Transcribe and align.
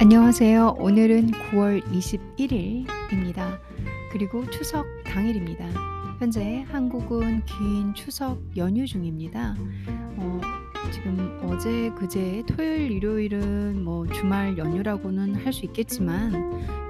안녕하세요. 0.00 0.76
오늘은 0.78 1.32
9월 1.32 1.82
21일입니다. 1.90 3.58
그리고 4.12 4.48
추석 4.48 4.86
당일입니다. 5.04 5.66
현재 6.20 6.64
한국은 6.70 7.44
긴 7.44 7.92
추석 7.94 8.38
연휴 8.56 8.86
중입니다. 8.86 9.56
어, 10.16 10.40
지금 10.92 11.40
어제, 11.42 11.90
그제, 11.98 12.44
토요일, 12.46 12.92
일요일은 12.92 13.82
뭐 13.82 14.06
주말 14.06 14.56
연휴라고는 14.56 15.34
할 15.34 15.52
수 15.52 15.64
있겠지만 15.66 16.32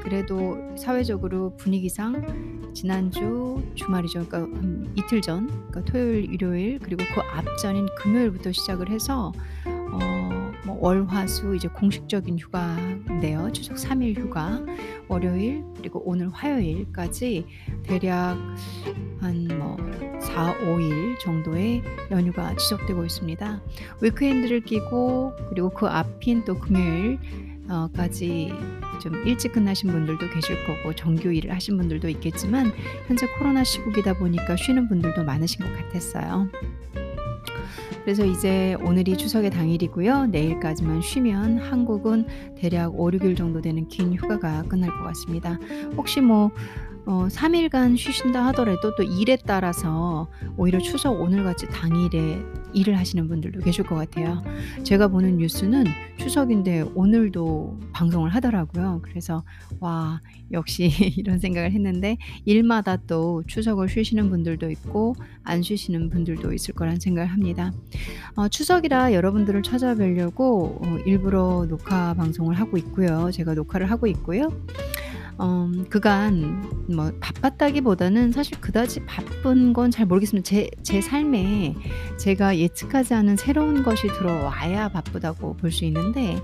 그래도 0.02 0.58
사회적으로 0.76 1.56
분위기상 1.56 2.72
지난주 2.74 3.62
주말이죠. 3.74 4.26
그러니까 4.28 4.58
한 4.58 4.92
이틀 4.94 5.22
전, 5.22 5.46
그러니까 5.46 5.82
토요일, 5.84 6.30
일요일 6.32 6.78
그리고 6.78 7.04
그 7.14 7.20
앞전인 7.22 7.86
금요일부터 7.96 8.52
시작을 8.52 8.90
해서 8.90 9.32
어, 9.64 9.98
뭐 9.98 10.27
월화수 10.78 11.56
이제 11.56 11.68
공식적인 11.68 12.38
휴가인데요. 12.38 13.50
추석 13.52 13.76
3일 13.76 14.16
휴가, 14.18 14.60
월요일 15.08 15.64
그리고 15.76 16.02
오늘 16.04 16.30
화요일까지 16.30 17.46
대략 17.84 18.36
한 19.20 19.48
뭐 19.58 19.76
4, 20.20 20.54
5일 20.58 21.18
정도의 21.18 21.82
연휴가 22.10 22.54
지속되고 22.54 23.04
있습니다. 23.04 23.62
위크엔드를 24.00 24.60
끼고 24.60 25.32
그리고 25.48 25.70
그 25.70 25.86
앞인 25.86 26.44
또 26.44 26.58
금요일 26.58 27.18
어, 27.68 27.88
까지 27.94 28.50
좀 29.02 29.14
일찍 29.26 29.52
끝나신 29.52 29.90
분들도 29.90 30.28
계실 30.30 30.56
거고 30.66 30.94
정규 30.94 31.32
일을 31.32 31.52
하신 31.52 31.76
분들도 31.76 32.08
있겠지만 32.08 32.72
현재 33.06 33.26
코로나 33.38 33.62
시국이다 33.62 34.14
보니까 34.14 34.56
쉬는 34.56 34.88
분들도 34.88 35.22
많으신 35.24 35.64
것 35.64 35.72
같았어요. 35.76 36.48
그래서 38.08 38.24
이제 38.24 38.74
오늘이 38.80 39.18
추석의 39.18 39.50
당일이고요. 39.50 40.28
내일까지만 40.28 41.02
쉬면 41.02 41.58
한국은 41.58 42.24
대략 42.56 42.98
5, 42.98 43.10
6일 43.10 43.36
정도 43.36 43.60
되는 43.60 43.86
긴 43.86 44.14
휴가가 44.14 44.62
끝날 44.62 44.88
것 44.88 45.04
같습니다. 45.08 45.58
혹시 45.94 46.22
뭐 46.22 46.50
어, 47.08 47.26
3일간 47.26 47.96
쉬신다 47.96 48.44
하더라도 48.48 48.94
또 48.94 49.02
일에 49.02 49.38
따라서 49.46 50.28
오히려 50.58 50.78
추석 50.78 51.18
오늘같이 51.18 51.66
당일에 51.66 52.38
일을 52.74 52.98
하시는 52.98 53.26
분들도 53.26 53.60
계실 53.60 53.86
것 53.86 53.94
같아요. 53.94 54.42
제가 54.82 55.08
보는 55.08 55.38
뉴스는 55.38 55.86
추석인데 56.18 56.82
오늘도 56.94 57.80
방송을 57.94 58.28
하더라고요. 58.34 59.00
그래서 59.02 59.42
와 59.80 60.20
역시 60.52 60.90
이런 61.16 61.38
생각을 61.38 61.72
했는데 61.72 62.18
일마다 62.44 62.96
또 62.96 63.42
추석을 63.46 63.88
쉬시는 63.88 64.28
분들도 64.28 64.70
있고 64.70 65.14
안 65.44 65.62
쉬시는 65.62 66.10
분들도 66.10 66.52
있을 66.52 66.74
거란 66.74 67.00
생각을 67.00 67.30
합니다. 67.30 67.72
어, 68.34 68.48
추석이라 68.48 69.14
여러분들을 69.14 69.62
찾아뵈려고 69.62 70.78
어, 70.84 70.98
일부러 71.06 71.64
녹화 71.66 72.12
방송을 72.12 72.54
하고 72.56 72.76
있고요. 72.76 73.30
제가 73.30 73.54
녹화를 73.54 73.90
하고 73.90 74.06
있고요. 74.08 74.52
어, 75.40 75.70
그간 75.88 76.68
뭐 76.88 77.12
바빴다기보다는 77.20 78.32
사실 78.32 78.60
그다지 78.60 79.06
바쁜 79.06 79.72
건 79.72 79.90
잘 79.90 80.04
모르겠습니다. 80.06 80.44
제, 80.46 80.68
제 80.82 81.00
삶에 81.00 81.74
제가 82.18 82.58
예측하지 82.58 83.14
않은 83.14 83.36
새로운 83.36 83.82
것이 83.84 84.08
들어와야 84.08 84.88
바쁘다고 84.88 85.56
볼 85.56 85.70
수 85.70 85.84
있는데 85.84 86.36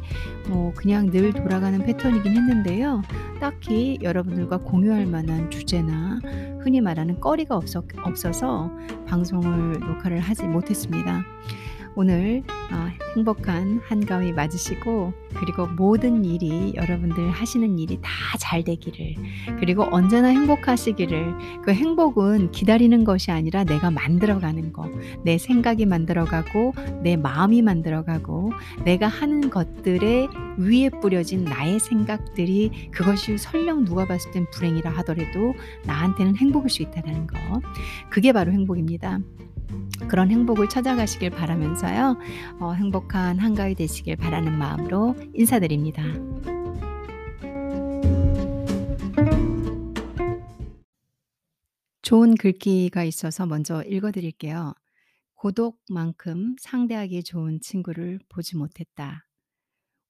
뭐 0.48 0.73
그냥 0.75 1.11
늘 1.11 1.33
돌아가는 1.33 1.78
패턴이긴 1.84 2.33
했는데요. 2.36 3.03
딱히 3.41 3.98
여러분들과 4.01 4.59
공유할 4.59 5.06
만한 5.06 5.51
주제나 5.51 6.20
흔히 6.62 6.81
말하는 6.81 7.20
거리가 7.20 7.56
없어, 7.56 7.83
없어서 8.05 8.70
방송을 9.06 9.81
녹화를 9.81 10.20
하지 10.20 10.45
못했습니다. 10.45 11.25
오늘 11.97 12.42
어, 12.73 12.89
행복한 13.14 13.81
한가위 13.84 14.33
맞으시고 14.33 15.12
그리고 15.37 15.67
모든 15.67 16.25
일이 16.25 16.73
여러분들 16.75 17.31
하시는 17.31 17.78
일이 17.78 17.98
다 18.03 18.11
잘 18.39 18.63
되기를 18.63 19.14
그리고 19.58 19.85
언제나 19.91 20.29
행복하시기를 20.29 21.63
그 21.63 21.73
행복은 21.73 22.51
기다리는 22.52 23.05
것이 23.05 23.30
아니라 23.30 23.64
내가 23.64 23.91
만들어가는 23.91 24.73
거 24.73 24.91
내 25.24 25.39
생각이 25.39 25.86
만들어가고 25.86 26.74
내 27.02 27.17
마음이 27.17 27.63
만들어가고 27.63 28.52
내가 28.85 29.07
하는 29.08 29.51
것들에 29.51 30.27
위에 30.58 30.90
뿌려진 31.01 31.45
나의 31.45 31.80
생각들이 31.80 32.90
그것이 32.92 33.39
설령 33.39 33.85
누가 33.85 34.05
봤을 34.07 34.30
땐 34.33 34.46
불행이라 34.52 34.90
하더라도 34.90 35.55
나한테는 35.86 36.36
행복일 36.36 36.70
수 36.70 36.83
있다는 36.83 37.27
거 37.27 37.39
그게 38.11 38.33
바로 38.33 38.52
행복입니다. 38.52 39.20
그런 40.09 40.31
행복을 40.31 40.69
찾아가시길 40.69 41.31
바라면서요. 41.31 42.19
어, 42.61 42.73
행복한 42.73 43.39
한가위 43.39 43.75
되시길 43.75 44.17
바라는 44.17 44.57
마음으로 44.57 45.17
인사드립니다. 45.35 46.03
좋은 52.03 52.35
글귀가 52.37 53.03
있어서 53.05 53.47
먼저 53.47 53.83
읽어 53.83 54.13
드릴게요. 54.13 54.75
고독만큼 55.35 56.57
상대하기 56.61 57.25
좋은 57.25 57.61
친구를 57.61 58.20
보지 58.29 58.57
못했다. 58.57 59.27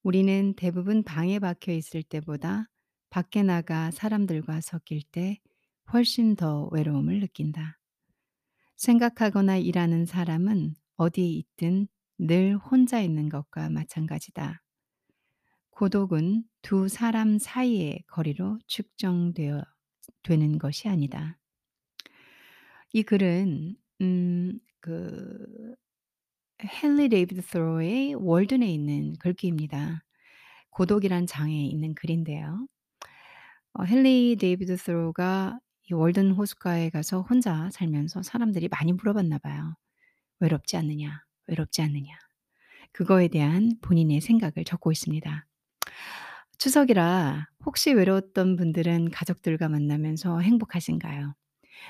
우리는 0.03 0.53
대부분 0.55 1.03
방에 1.03 1.39
박혀 1.39 1.71
있을 1.71 2.03
때보다 2.03 2.69
밖에 3.09 3.43
나가 3.43 3.91
사람들과 3.91 4.61
섞일 4.61 5.01
때 5.11 5.39
훨씬 5.93 6.35
더 6.35 6.69
외로움을 6.71 7.21
느낀다. 7.21 7.79
생각하거나 8.77 9.57
일하는 9.57 10.05
사람은 10.05 10.75
어디에 10.97 11.25
있든 11.25 11.87
늘 12.17 12.57
혼자 12.57 13.01
있는 13.01 13.29
것과 13.29 13.69
마찬가지다. 13.69 14.61
고독은 15.71 16.43
두 16.61 16.87
사람 16.87 17.37
사이의 17.37 18.03
거리로 18.07 18.59
측정되어 18.67 19.63
되는 20.23 20.57
것이 20.57 20.87
아니다. 20.87 21.37
이 22.93 23.03
글은 23.03 23.75
음, 24.01 24.59
그 24.79 25.75
헨리 26.63 27.09
데이비드 27.09 27.41
소로의 27.41 28.15
월든에 28.15 28.65
있는 28.71 29.13
글귀입니다. 29.19 30.03
고독이란 30.69 31.27
장에 31.27 31.65
있는 31.65 31.93
글인데요. 31.95 32.67
어, 33.73 33.83
헨리 33.85 34.37
데이비드 34.39 34.77
소로가 34.77 35.59
이 35.89 35.93
월든 35.93 36.31
호숫가에 36.31 36.89
가서 36.89 37.21
혼자 37.21 37.69
살면서 37.71 38.23
사람들이 38.23 38.67
많이 38.69 38.93
물어봤나 38.93 39.37
봐요. 39.37 39.75
"외롭지 40.39 40.77
않느냐? 40.77 41.23
외롭지 41.47 41.81
않느냐?" 41.81 42.17
그거에 42.91 43.27
대한 43.27 43.77
본인의 43.81 44.21
생각을 44.21 44.63
적고 44.65 44.91
있습니다. 44.91 45.45
추석이라 46.57 47.49
혹시 47.65 47.91
외로웠던 47.93 48.55
분들은 48.55 49.11
가족들과 49.11 49.69
만나면서 49.69 50.39
행복하신가요? 50.39 51.35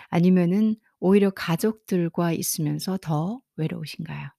아니면은 0.10 0.76
오히려 1.00 1.30
가족들과 1.30 2.32
있으면서 2.32 2.98
더 3.02 3.40
외로우신가요? 3.56 4.30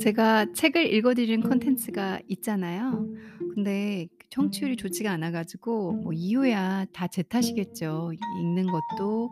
제가 0.00 0.52
책을 0.52 0.94
읽어 0.94 1.14
드리는 1.14 1.40
콘텐츠가 1.48 2.20
있잖아요. 2.28 3.08
근데 3.54 4.06
그 4.15 4.15
청취율이 4.30 4.76
좋지가 4.76 5.10
않아 5.12 5.30
가지고 5.30 5.92
뭐 5.92 6.12
이유야 6.12 6.86
다 6.92 7.06
제 7.08 7.22
탓이겠죠. 7.22 8.12
읽는 8.40 8.66
것도 8.66 9.30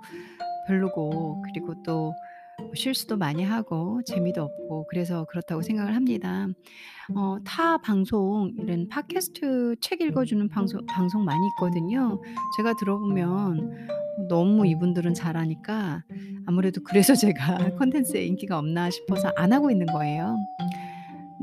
별로고 0.68 1.42
그리고 1.42 1.74
또뭐 1.82 2.14
실수도 2.74 3.16
많이 3.16 3.42
하고 3.44 4.00
재미도 4.06 4.42
없고 4.42 4.86
그래서 4.88 5.24
그렇다고 5.26 5.60
생각을 5.62 5.94
합니다. 5.94 6.46
어 7.14 7.38
타 7.44 7.76
방송 7.78 8.52
이런 8.58 8.88
팟캐스트 8.88 9.76
책 9.80 10.00
읽어 10.00 10.24
주는 10.24 10.48
방송 10.48 10.84
방송 10.86 11.24
많이 11.24 11.40
있거든요. 11.48 12.20
제가 12.56 12.74
들어보면 12.78 13.88
너무 14.28 14.66
이분들은 14.66 15.12
잘하니까 15.12 16.04
아무래도 16.46 16.80
그래서 16.82 17.14
제가 17.16 17.76
콘텐츠에 17.76 18.24
인기가 18.24 18.58
없나 18.58 18.88
싶어서 18.88 19.32
안 19.36 19.52
하고 19.52 19.70
있는 19.70 19.86
거예요. 19.86 20.36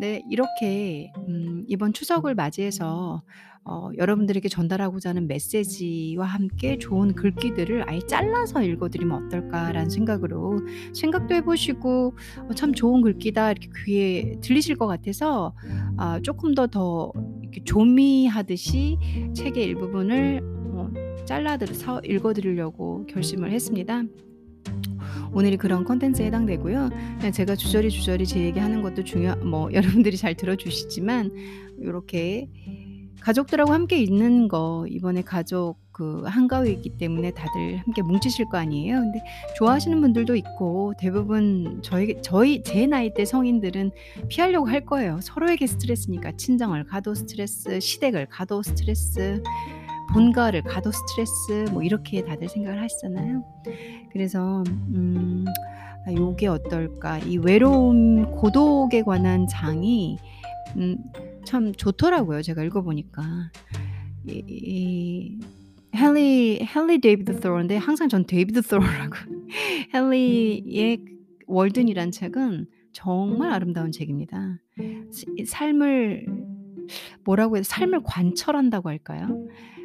네. 0.02 0.24
이렇게 0.32 1.14
음 1.28 1.64
이번 1.68 1.94
추석을 1.94 2.34
맞이해서 2.34 3.22
어 3.64 3.90
여러분들에게 3.96 4.50
전달하고자 4.50 5.12
하는 5.12 5.28
메시지와 5.28 6.26
함께 6.26 6.80
좋은 6.80 7.14
글귀들을 7.14 7.88
아예 7.88 8.00
잘라서 8.08 8.64
읽어 8.64 8.90
드리면 8.90 9.28
어떨까라는 9.28 9.92
생각으로 9.92 10.60
생각도 10.96 11.36
해 11.36 11.42
보시고 11.42 12.16
'어 12.50 12.54
참 12.56 12.74
좋은 12.74 13.04
글귀다.' 13.04 13.52
이렇게 13.52 13.70
귀에 13.86 14.34
들리실 14.42 14.76
것 14.78 14.88
같아서 14.88 15.54
아 15.98 16.20
쪼끔 16.24 16.56
더더 16.56 17.12
이렇게 17.44 17.64
조미하듯이 17.64 18.98
책의 19.36 19.64
일부분을 19.66 20.42
어 20.74 20.90
잘라 21.26 21.58
들어서 21.58 22.02
읽어 22.04 22.34
드리려고 22.34 23.06
결심을 23.06 23.52
했습니다. 23.52 24.02
오늘이 25.34 25.58
그런 25.58 25.84
콘텐츠에 25.84 26.28
해당되고요. 26.28 26.90
그냥 27.18 27.32
제가 27.32 27.56
주저리 27.56 27.90
주저리 27.90 28.26
제 28.26 28.42
얘기하는 28.42 28.82
것도 28.82 29.04
중요 29.04 29.36
뭐 29.44 29.72
여러분들이 29.74 30.18
잘 30.18 30.36
들어 30.36 30.56
주시지만 30.56 31.32
요렇게 31.82 32.50
가족들하고 33.22 33.72
함께 33.72 33.98
있는 34.02 34.48
거 34.48 34.86
이번에 34.90 35.22
가족 35.22 35.78
그그 35.92 36.24
한가위이기 36.26 36.98
때문에 36.98 37.32
다들 37.32 37.78
함께 37.78 38.02
뭉치실 38.02 38.46
거 38.50 38.58
아니에요. 38.58 38.96
근데 38.96 39.20
좋아하시는 39.56 40.02
분들도 40.02 40.36
있고 40.36 40.94
대부분 40.98 41.82
저희 41.84 42.20
저희 42.22 42.64
제 42.64 42.88
나이대 42.88 43.26
성인들은 43.26 43.92
피하려고 44.28 44.68
할 44.68 44.86
거예요. 44.86 45.20
서로에게 45.22 45.68
스트레스니까 45.68 46.32
친정을 46.38 46.86
가도 46.86 47.14
스트레스, 47.14 47.80
시댁을 47.80 48.28
가도 48.28 48.64
스트레스, 48.64 49.44
본가를 50.14 50.64
가도 50.64 50.92
스트레스 50.92 51.66
뭐 51.72 51.84
이렇게 51.84 52.24
다들 52.24 52.50
생각을 52.50 52.82
하시잖아요. 52.82 53.44
그래서 54.12 54.64
음아 54.94 56.14
요게 56.16 56.48
어떨까? 56.48 57.20
이 57.20 57.38
외로움, 57.38 58.32
고독에 58.32 59.04
관한 59.04 59.48
장이 59.48 60.18
음 60.78 60.98
참 61.44 61.74
좋더라고요 61.74 62.42
제가 62.44 62.64
읽어 62.64 62.82
보니까. 62.82 63.24
이 64.28 64.44
이 64.48 65.40
헨리 65.94 66.60
헨리 66.62 67.02
데이비드 67.02 67.40
소로인데 67.40 67.78
항상 67.78 68.08
전 68.08 68.26
데이비드 68.26 68.62
소로라고 68.62 69.16
헨리의 69.94 71.04
월든이란 71.48 72.12
책은 72.12 72.68
정말 72.94 73.52
아름다운 73.52 73.92
책입니다. 73.92 74.60
시 75.12 75.26
삶을 75.46 76.28
뭐라고 77.26 77.58
해야 77.58 77.64
삶을 77.64 78.02
관철한다고 78.04 78.90
할까요? 78.90 79.28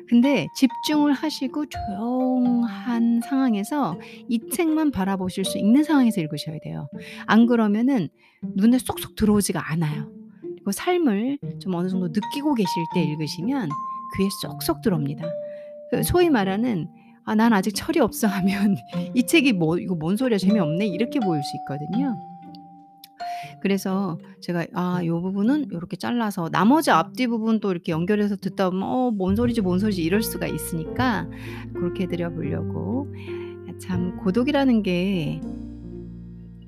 근데 0.09 0.47
집중을 0.57 1.13
하시고 1.13 1.67
조용한 1.67 3.21
상황에서 3.23 3.99
이 4.29 4.41
책만 4.51 4.93
바라보실 4.93 5.45
수 5.45 5.59
있는 5.59 5.83
상황에서 5.83 6.21
읽으셔야 6.21 6.59
돼요. 6.63 6.89
안 7.27 7.47
그러면은 7.47 8.09
눈에 8.55 8.79
쏙쏙 8.79 9.17
들어오지가 9.17 9.73
않아요. 9.73 10.11
그리고 10.55 10.73
삶을 10.73 11.39
좀 11.61 11.75
어느 11.75 11.89
정도 11.89 12.09
느끼고 12.09 12.55
계실 12.55 12.85
때 12.95 13.03
읽으시면 13.03 13.69
귀에 14.17 14.29
쏙쏙 14.43 14.83
들어옵니다. 14.83 15.25
그 15.91 16.03
소위 16.03 16.31
말하는 16.31 16.89
'아 17.25 17.35
난 17.35 17.53
아직 17.53 17.73
철이 17.75 17.99
없어.' 18.01 18.29
하면 18.29 18.77
이 19.15 19.27
책이 19.27 19.53
뭐 19.55 19.79
'이거 19.79 19.95
뭔 19.97 20.17
소리야 20.17 20.39
재미없네.' 20.39 20.87
이렇게 20.87 21.19
보일 21.21 21.43
수 21.43 21.57
있거든요. 21.59 22.15
그래서 23.63 24.19
제가 24.41 24.67
아 24.75 25.01
요 25.05 25.21
부분은 25.23 25.73
요렇게 25.73 25.97
잘라서 25.97 26.49
나머지 26.51 26.91
앞뒤 26.91 27.27
부분 27.27 27.61
또 27.61 27.71
이렇게 27.71 27.93
연결해서 27.93 28.37
듣다 28.37 28.71
보면 28.71 28.89
'어 28.89 29.11
뭔 29.11 29.37
소리지, 29.37 29.61
뭔 29.63 29.79
소리지.' 29.79 30.03
이럴 30.05 30.23
수가 30.23 30.47
있으니까 30.47 31.29
고렇게 31.75 32.05
해 32.05 32.09
드려 32.09 32.31
보려고. 32.31 33.13
아참 33.69 34.17
고독이라는 34.19 34.83
게 34.83 35.41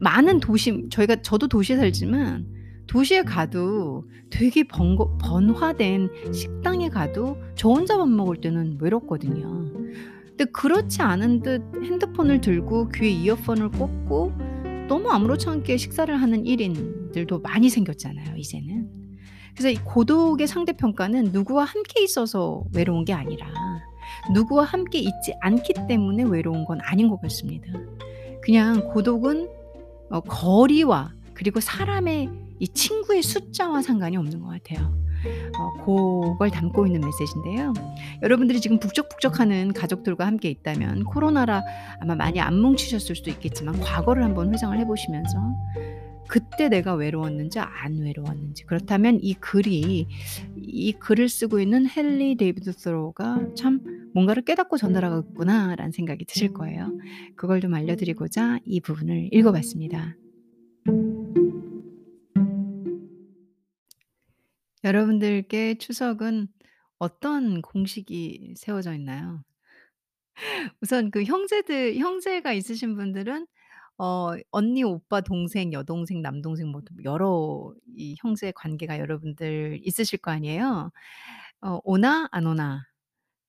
많은 0.01 0.41
도시 0.41 0.87
저희가 0.91 1.17
저도 1.23 1.49
도시에 1.49 1.77
살지만 1.77 2.47
도시에 2.87 3.23
가도 3.23 4.05
되게 4.31 4.65
번거 4.65 5.19
번화된 5.21 6.09
식당에 6.33 6.89
가도 6.89 7.37
저 7.55 7.69
혼자 7.69 7.99
밥 7.99 8.09
먹을 8.09 8.41
때는 8.41 8.79
외롭거든요. 8.81 9.73
근데 10.29 10.45
그렇지 10.53 11.03
않은 11.03 11.43
듯 11.43 11.63
핸드폰을 11.83 12.41
들고 12.41 12.89
귀에 12.91 13.11
이어폰을 13.11 13.71
꽂고 13.71 14.33
너무 14.89 15.11
아무렇지 15.11 15.49
않게 15.49 15.77
식사를 15.77 16.15
하는 16.15 16.45
1인들도 16.45 17.43
많이 17.43 17.69
생겼잖아요 17.69 18.37
이제는. 18.37 18.91
그래서 19.53 19.71
이 19.71 19.77
고독의 19.85 20.47
상대평가는 20.47 21.33
누구와 21.33 21.65
함께 21.65 22.03
있어서 22.03 22.65
외로운 22.73 23.05
게 23.05 23.13
아니라 23.13 23.49
누구와 24.33 24.65
함께 24.65 24.99
있지 24.99 25.35
않기 25.41 25.75
때문에 25.89 26.25
외로운 26.25 26.65
건 26.65 26.79
아닌 26.83 27.09
것 27.09 27.21
같습니다. 27.21 27.73
그냥 28.41 28.89
고독은 28.89 29.49
어 30.11 30.21
거리와 30.21 31.13
그리고 31.35 31.61
사람의 31.61 32.31
이 32.61 32.69
친구의 32.69 33.23
숫자와 33.23 33.83
상관이 33.83 34.17
없는 34.17 34.41
것 34.41 34.49
같아요. 34.49 34.93
어 35.59 35.85
고걸 35.85 36.51
담고 36.51 36.87
있는 36.87 37.01
메시지인데요. 37.01 37.73
여러분들이 38.23 38.61
지금 38.61 38.79
북적북적하는 38.79 39.73
가족들과 39.73 40.27
함께 40.27 40.51
있다면 40.51 41.05
코로나라 41.05 41.63
아마 42.01 42.15
많이 42.15 42.41
안 42.41 42.59
뭉치셨을 42.59 43.17
수도 43.17 43.31
있겠지만 43.31 43.81
과거를 43.81 44.23
한번 44.23 44.53
회상을 44.53 44.79
해 44.79 44.85
보시면서 44.87 45.39
그때 46.29 46.69
내가 46.69 46.95
외로웠는지 46.95 47.59
안 47.59 48.01
외로웠는지 48.01 48.65
그렇다면 48.65 49.19
이 49.23 49.33
글이 49.35 50.07
이 50.57 50.93
글을 50.93 51.29
쓰고 51.29 51.59
있는 51.59 51.87
헨리 51.97 52.37
데이비드 52.37 52.73
소로가 52.75 53.41
'참 53.57 53.81
뭔가를 54.13 54.45
깨닫고 54.45 54.77
전달하고 54.77 55.27
있구나.'라는 55.31 55.93
생각이 55.93 56.25
드실 56.27 56.53
거예요. 56.53 56.93
그걸 57.37 57.61
좀 57.61 57.73
알려 57.75 57.97
드리고자 57.97 58.59
이 58.67 58.81
부분을 58.81 59.31
읽어 59.33 59.53
봤습니다. 59.53 60.17
여러분들께 64.89 65.77
추석은 65.77 66.49
어떤 66.99 67.61
공식이 67.63 68.55
세워져 68.57 68.95
있나요? 68.95 69.45
우선 70.81 71.11
그 71.11 71.25
형제들 71.25 71.97
형제가 71.97 72.53
있으신 72.53 72.97
분들은 72.97 73.47
어 73.99 74.33
언니, 74.53 74.85
오빠, 74.85 75.21
동생, 75.21 75.73
여동생, 75.73 76.23
남동생 76.23 76.69
뭐 76.69 76.83
여러 77.05 77.75
이 77.97 78.17
형제 78.21 78.53
관계가 78.55 78.99
여러분들 79.01 79.81
있으실 79.85 80.21
거 80.21 80.31
아니에요. 80.31 80.91
어 81.63 81.81
오나 81.85 82.29
안 82.33 82.47
오나. 82.47 82.85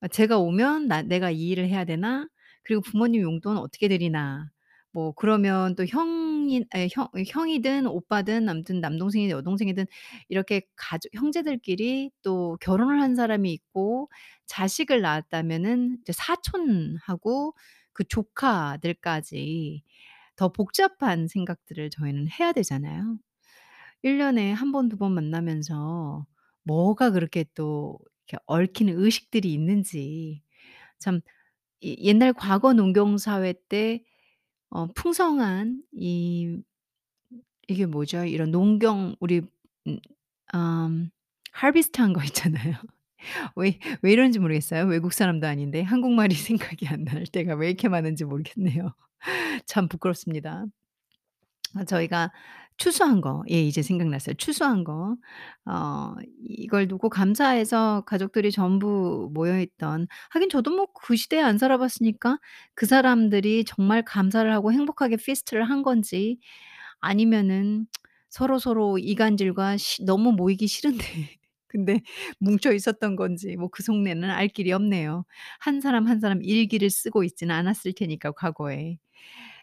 아 0.01 0.07
제가 0.09 0.39
오면 0.39 0.87
나 0.87 1.01
내가 1.03 1.31
이 1.31 1.49
일을 1.49 1.67
해야 1.69 1.85
되나? 1.85 2.27
그리고 2.63 2.81
부모님 2.83 3.21
용돈 3.23 3.57
어떻게 3.57 3.87
드리나? 3.89 4.49
뭐 4.91 5.13
그러면 5.13 5.75
또 5.75 5.85
형 5.85 6.28
이예형 6.51 7.09
형이든 7.27 7.87
오빠든 7.87 8.49
아무튼 8.49 8.81
남동생이든 8.81 9.35
여동생이든 9.37 9.85
이렇게 10.29 10.61
가족 10.75 11.09
형제들끼리 11.15 12.11
또 12.23 12.57
결혼을 12.61 13.01
한 13.01 13.15
사람이 13.15 13.51
있고 13.53 14.09
자식을 14.47 15.01
낳았다면은 15.01 15.99
이제 16.01 16.13
사촌하고 16.13 17.55
그 17.93 18.03
조카들까지 18.05 19.83
더 20.35 20.49
복잡한 20.51 21.27
생각들을 21.27 21.89
저희는 21.91 22.27
해야 22.39 22.53
되잖아요. 22.53 23.17
1 24.03 24.17
년에 24.19 24.53
1 24.53 24.71
번, 24.71 24.89
2 24.89 24.97
번 24.97 25.13
만나면서 25.13 26.25
뭐가 26.63 27.11
그렇게 27.11 27.45
또 27.55 27.99
이렇게 28.27 28.43
얽히는 28.47 28.99
의식들이 28.99 29.53
있는지 29.53 30.41
참 30.99 31.21
이 31.81 31.97
옛날 32.03 32.33
과거 32.33 32.73
농경 32.73 33.17
사회 33.17 33.53
때 33.69 34.03
어 34.71 34.87
풍성한 34.93 35.83
이 35.93 36.61
이게 37.67 37.85
뭐죠? 37.85 38.23
이런 38.25 38.51
농경 38.51 39.15
우리 39.19 39.41
음음 40.55 41.09
하베스트한 41.53 42.13
거 42.13 42.23
있잖아요. 42.25 42.75
왜 43.57 43.79
왜 44.03 44.13
이러는지 44.13 44.39
모르겠어요. 44.39 44.85
외국 44.87 45.13
사람도 45.13 45.47
아닌데 45.47 45.81
한국말이 45.83 46.35
생각이 46.35 46.87
안 46.87 47.05
날 47.05 47.25
때가 47.27 47.55
왜 47.55 47.67
이렇게 47.69 47.89
많은지 47.89 48.25
모르겠네요. 48.25 48.93
참 49.67 49.87
부끄럽습니다. 49.89 50.65
아 51.75 51.83
저희가 51.85 52.31
추수한 52.77 53.19
거 53.21 53.43
예 53.49 53.61
이제 53.61 53.81
생각났어요. 53.81 54.35
추수한 54.35 54.83
거 54.83 55.17
어 55.65 56.15
이걸 56.47 56.87
두고 56.87 57.09
감사해서 57.09 58.03
가족들이 58.05 58.51
전부 58.51 59.29
모여 59.33 59.59
있던 59.59 60.07
하긴 60.31 60.49
저도 60.49 60.71
뭐 60.71 60.87
그 60.93 61.15
시대에 61.15 61.41
안 61.41 61.57
살아 61.57 61.77
봤으니까 61.77 62.39
그 62.75 62.85
사람들이 62.85 63.65
정말 63.65 64.03
감사를 64.03 64.51
하고 64.51 64.71
행복하게 64.73 65.17
피스트를 65.17 65.63
한 65.69 65.83
건지 65.83 66.39
아니면은 67.01 67.87
서로서로 68.29 68.97
이간질과 68.99 69.77
시 69.77 70.05
너무 70.05 70.31
모이기 70.33 70.67
싫은데 70.67 70.97
근데 71.67 72.01
뭉쳐 72.39 72.73
있었던 72.73 73.15
건지 73.15 73.55
뭐 73.57 73.69
그 73.71 73.83
속내는 73.83 74.29
알 74.31 74.47
길이 74.49 74.71
없네요. 74.73 75.25
한 75.59 75.81
사람 75.81 76.07
한 76.07 76.19
사람 76.19 76.41
일기를 76.43 76.89
쓰고 76.89 77.23
있지는 77.23 77.55
않았을 77.55 77.93
테니까 77.93 78.31
과거에. 78.33 78.97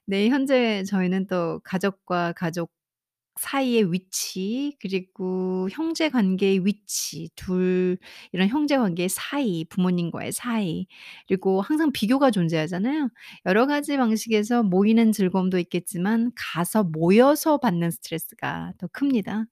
네 0.09 0.29
현재 0.29 0.85
저희는 0.85 1.27
또 1.27 1.61
가족과 1.65 2.33
가족 2.33 2.71
사이의 3.39 3.93
위치 3.93 4.77
그리고 4.81 5.69
형제 5.71 6.09
관계의 6.09 6.65
위치 6.67 7.29
둘 7.37 7.99
이런 8.33 8.49
형제 8.49 8.77
관계의 8.79 9.09
사이, 9.11 9.65
부모님과의 9.69 10.33
사이 10.33 10.87
그리고 11.29 11.61
항상 11.61 11.93
비교가 11.93 12.31
존재하잖아요. 12.31 13.11
여러 13.47 13.67
가지 13.67 13.97
방식에서 13.97 14.63
모이는 14.63 15.13
즐거움도 15.13 15.59
있겠지만 15.59 16.33
가서 16.35 16.85
모여서 16.85 17.59
받는 17.59 17.91
스트레스가 17.91 18.73
더 18.79 18.87
큽니다. 18.89 19.47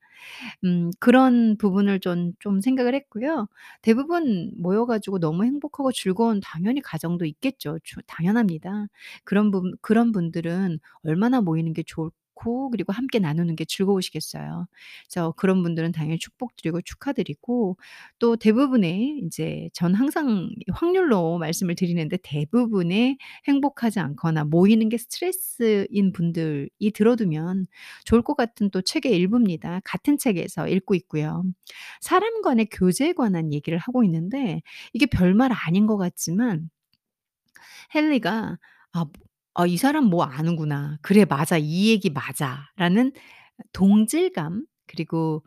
음 0.64 0.90
그런 1.00 1.56
부분을 1.58 2.00
좀좀 2.00 2.60
생각을 2.60 2.94
했고요. 2.94 3.48
대부분 3.82 4.52
모여 4.56 4.86
가지고 4.86 5.18
너무 5.18 5.44
행복하고 5.44 5.92
즐거운 5.92 6.40
당연히 6.42 6.80
가정도 6.80 7.24
있겠죠. 7.24 7.78
주 7.84 7.96
당연합니다. 8.06 8.86
그런 9.24 9.50
분 9.50 9.72
그런 9.80 10.12
분들은 10.12 10.78
얼마나 11.04 11.40
모이는 11.40 11.72
게 11.72 11.82
좋을 11.86 12.10
좋고 12.34 12.70
그리고 12.70 12.92
함께 12.92 13.18
나누는 13.18 13.56
게 13.56 13.64
즐거우시겠어요. 13.64 14.66
그래서 15.08 15.32
그런 15.36 15.62
분들은 15.62 15.92
당연히 15.92 16.18
축복드리고 16.18 16.80
축하드리고 16.82 17.76
또 18.18 18.36
대부분의 18.36 19.18
인제 19.22 19.70
전 19.72 19.94
항상 19.94 20.50
확률로 20.72 21.38
말씀을 21.38 21.74
드리는데 21.76 22.18
대부분의 22.22 23.18
행복하지 23.48 24.00
않거나 24.00 24.44
모이는 24.44 24.88
게 24.88 24.98
스트레스인 24.98 26.12
분들이 26.12 26.68
들어두면 26.94 27.66
좋을 28.04 28.22
것 28.22 28.36
같은 28.36 28.70
또 28.70 28.82
책의 28.82 29.12
일부입니다. 29.12 29.80
같은 29.84 30.18
책에서 30.18 30.68
읽고 30.68 30.94
있고요. 30.96 31.44
사람 32.00 32.42
간의 32.42 32.66
교제에 32.70 33.12
관한 33.12 33.52
얘기를 33.52 33.78
하고 33.78 34.04
있는데 34.04 34.62
이게 34.92 35.06
별말 35.06 35.50
아닌 35.52 35.86
것 35.86 35.96
같지만 35.96 36.70
헨리가 37.94 38.58
'아 38.92 39.04
뭐 39.04 39.12
아 39.54 39.66
이 39.66 39.76
사람 39.76 40.04
뭐 40.06 40.24
아는구나. 40.24 40.98
그래 41.02 41.24
맞아. 41.24 41.58
이 41.58 41.88
얘기 41.90 42.10
맞아.'라는 42.10 43.12
동질감 43.72 44.66
그리고 44.86 45.44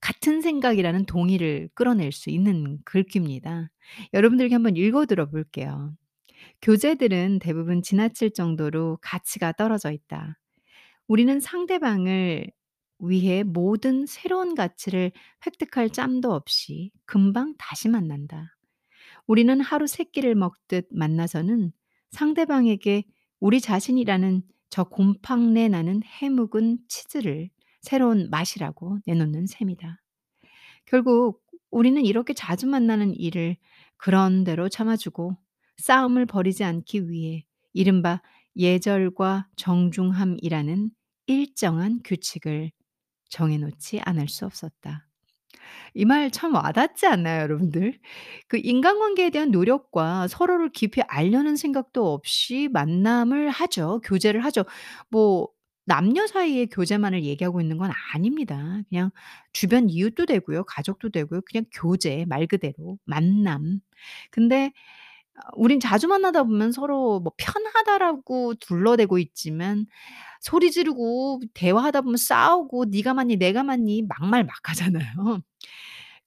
같은 0.00 0.40
생각이라는 0.40 1.06
동의를 1.06 1.68
끌어낼 1.74 2.10
수 2.12 2.30
있는 2.30 2.78
글귀입니다. 2.84 3.70
여러분들께 4.14 4.54
한번 4.54 4.76
읽어 4.76 5.06
들어 5.06 5.26
볼게요. 5.30 5.94
"교제들은 6.62 7.40
대부분 7.40 7.82
지나칠 7.82 8.32
정도로 8.32 8.98
가치가 9.02 9.52
떨어져 9.52 9.92
있다. 9.92 10.38
우리는 11.08 11.40
상대방을 11.40 12.48
위해 13.00 13.42
모든 13.44 14.06
새로운 14.06 14.54
가치를 14.54 15.12
획득할 15.46 15.90
짬도 15.90 16.32
없이 16.34 16.92
금방 17.06 17.54
다시 17.58 17.88
만난다. 17.88 18.56
우리는 19.26 19.60
하루 19.60 19.86
3 19.86 20.04
끼를 20.04 20.34
먹듯 20.36 20.88
만나서는 20.92 21.72
상대방에게 22.12 23.04
우리 23.40 23.60
자신이라는 23.60 24.42
저 24.70 24.84
곰팡내 24.84 25.68
나는 25.68 26.02
해묵은 26.04 26.78
치즈를 26.88 27.50
새로운 27.82 28.30
맛이라고 28.30 28.98
내놓는 29.06 29.46
셈이다. 29.46 30.00
결국 30.86 31.42
우리는 31.70 32.04
이렇게 32.04 32.34
자주 32.34 32.66
만나는 32.66 33.14
일을 33.14 33.56
그런 33.96 34.44
대로 34.44 34.68
참아 34.68 34.96
주고 34.96 35.36
싸움을 35.78 36.26
벌이지 36.26 36.64
않기 36.64 37.10
위해 37.10 37.44
이른바 37.72 38.22
예절과 38.56 39.48
정중함이라는 39.56 40.90
일정한 41.26 42.00
규칙을 42.04 42.72
정해 43.30 43.58
놓지 43.58 44.00
않을 44.04 44.28
수 44.28 44.46
없었다." 44.46 45.08
이 45.94 46.04
말 46.04 46.30
참 46.30 46.54
와닿지 46.54 47.06
않나요 47.06 47.42
여러분들? 47.42 47.98
그 48.48 48.58
인간관계에 48.62 49.30
대한 49.30 49.50
노력과 49.50 50.28
서로를 50.28 50.70
깊이 50.70 51.02
알려는 51.02 51.56
생각도 51.56 52.12
없이 52.12 52.68
만남을 52.72 53.50
하죠. 53.50 54.00
교제를 54.04 54.44
하죠. 54.44 54.64
뭐 55.10 55.48
남녀 55.84 56.26
사이의 56.26 56.68
교제만을 56.68 57.24
얘기하고 57.24 57.60
있는 57.60 57.76
건 57.78 57.90
아닙니다. 58.14 58.80
그냥 58.88 59.10
주변 59.52 59.88
이웃도 59.90 60.26
되고요. 60.26 60.64
가족도 60.64 61.10
되고요. 61.10 61.40
그냥 61.50 61.64
교제 61.72 62.24
말 62.28 62.46
그대로 62.46 62.98
만남. 63.04 63.80
근데 64.30 64.72
어 65.36 65.40
우린 65.56 65.80
자주 65.80 66.08
만나다 66.08 66.42
보면 66.44 66.72
서로 66.72 67.20
뭐 67.20 67.32
편하다라고 67.38 68.54
둘러대고 68.56 69.18
있지만 69.18 69.86
소리 70.40 70.70
지르고 70.70 71.40
대화하다 71.54 72.02
보면 72.02 72.16
싸우고 72.18 72.86
네가 72.86 73.14
맞니 73.14 73.36
내가 73.36 73.62
맞니 73.64 74.02
막말 74.08 74.44
막 74.44 74.54
하잖아요. 74.70 75.42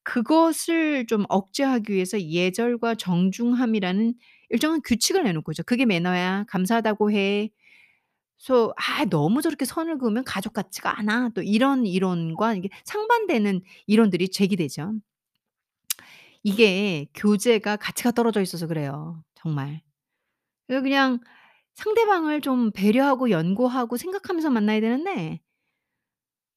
그것을 0.06 1.08
좀 1.08 1.26
억제하기 1.30 1.94
위해서 1.94 2.22
예절과 2.22 2.96
정중함이라는 2.98 4.16
일정한 4.52 4.82
규칙을 4.86 5.24
내놓고 5.26 5.52
있죠. 5.54 5.64
"그게 5.66 5.86
매너야. 5.88 6.46
감사하다고 6.50 7.12
해." 7.14 7.50
그래서 8.40 8.74
"아 8.78 9.06
너무 9.06 9.42
저렇게 9.44 9.66
선을 9.66 10.00
그으면 10.00 10.24
가족 10.26 10.54
같지가 10.54 11.00
않아." 11.00 11.32
또 11.36 11.42
이런 11.44 11.86
이론과 11.88 12.56
이게 12.56 12.70
상반되는 12.86 13.62
이론들이 13.88 14.30
제기되죠. 14.30 14.94
이게 16.44 17.08
교제가 17.14 17.78
가치가 17.78 18.12
떨어져 18.12 18.42
있어서 18.42 18.68
그래요 18.68 19.24
정말. 19.36 19.82
그래서 20.68 20.84
그냥 20.84 21.20
상대방을 21.76 22.42
좀 22.42 22.72
배려하고 22.72 23.32
연고하고 23.32 23.98
생각하면서 23.98 24.52
만나야 24.52 24.82
되는데 24.82 25.40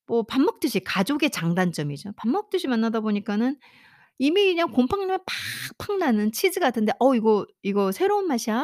뭐 0.09 0.23
밥 0.25 0.41
먹듯이 0.43 0.81
가족의 0.81 1.31
장단점이죠. 1.31 2.13
밥 2.17 2.29
먹듯이 2.29 2.69
만나다 2.69 3.01
보니까는 3.01 3.57
이미 4.19 4.47
그냥 4.55 4.71
곰팡내 4.73 5.19
팍팍 5.79 5.99
나는 5.99 6.33
치즈 6.33 6.61
같은데 6.61 6.93
"어 7.01 7.15
이거 7.17 7.47
이거 7.63 7.93
새로운 7.93 8.29
맛이야. 8.29 8.57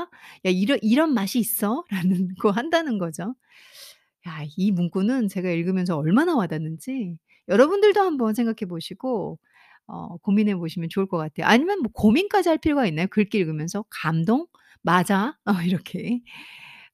야 0.47 0.51
이런 0.51 0.79
이런 0.83 1.15
맛이 1.15 1.39
있어?"라는 1.41 2.29
거 2.41 2.51
한다는 2.53 2.99
거죠. 2.99 3.35
야 4.27 4.45
이 4.57 4.73
문구는 4.73 5.29
제가 5.29 5.51
읽으면서 5.51 5.97
얼마나 5.99 6.35
와 6.37 6.47
닿는지 6.47 7.17
여러분들도 7.49 8.01
한번 8.01 8.35
생각해 8.35 8.67
보시고 8.69 9.39
어 9.87 10.17
고민해 10.19 10.57
보시면 10.57 10.89
좋을 10.91 11.07
것 11.07 11.19
같아요. 11.19 11.47
아니면 11.47 11.81
뭐 11.83 11.91
고민까지 11.93 12.49
할 12.49 12.59
필요가 12.59 12.87
있나요? 12.87 13.07
글귀 13.11 13.37
읽으면서? 13.39 13.85
감동? 13.91 14.47
맞아? 14.83 15.39
어 15.47 15.53
이렇게. 15.67 16.23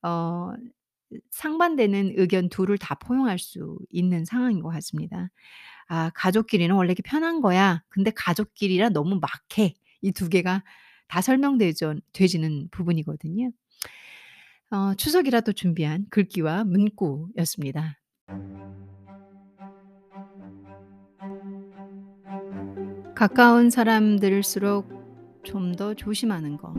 어 0.03 0.53
상반되는 1.31 2.13
의견 2.17 2.49
둘을 2.49 2.79
다 2.79 2.95
포용할 2.97 3.39
수 3.39 3.79
있는 3.91 4.25
상황인 4.25 4.61
것 4.63 4.69
같습니다. 4.71 5.31
'아 5.89 6.11
가족끼리는 6.15 6.75
원래 6.75 6.93
이렇게 6.93 7.03
편한 7.03 7.41
거야. 7.43 7.83
근데 7.91 8.11
가족끼리라 8.13 8.91
너무 8.91 9.21
막해.' 9.21 9.75
이 10.03 10.13
두 10.13 10.29
개가 10.31 10.65
다 11.09 11.21
설명되죠 11.23 11.97
되지는 12.13 12.69
부분이거든요. 12.71 13.51
어 14.71 14.95
추석이라 14.95 15.41
또 15.43 15.53
준비한 15.53 16.07
글귀와 16.11 16.65
문구였습니다. 16.65 17.99
가까운 23.15 23.71
사람들일수록 23.71 24.89
좀 25.43 25.73
더 25.77 25.95
조심하는 25.95 26.57
거. 26.59 26.75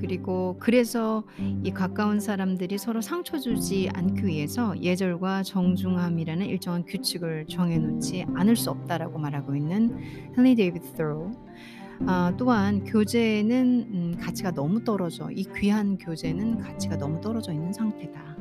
그리고 0.00 0.56
그래서 0.58 1.24
이 1.62 1.70
가까운 1.70 2.20
사람들이 2.20 2.78
서로 2.78 3.02
상처 3.02 3.38
주지 3.38 3.90
않기 3.92 4.24
위해서 4.24 4.74
예절과 4.80 5.42
정중함이라는 5.42 6.46
일정한 6.46 6.84
규칙을 6.86 7.44
정해 7.50 7.76
놓지 7.76 8.24
않을 8.34 8.56
수 8.56 8.70
없다라고 8.70 9.18
말하고 9.18 9.54
있는 9.54 9.94
헨리 10.38 10.54
데이비드 10.54 10.94
thoreau. 10.94 11.36
아 12.06 12.32
또한 12.38 12.82
"교제는 12.84 13.88
음 13.92 14.16
가치가 14.18 14.50
너무 14.52 14.82
떨어져. 14.84 15.30
이 15.30 15.44
귀한 15.54 15.98
교제는 15.98 16.60
가치가 16.60 16.96
너무 16.96 17.20
떨어져 17.20 17.52
있는 17.52 17.74
상태다." 17.74 18.36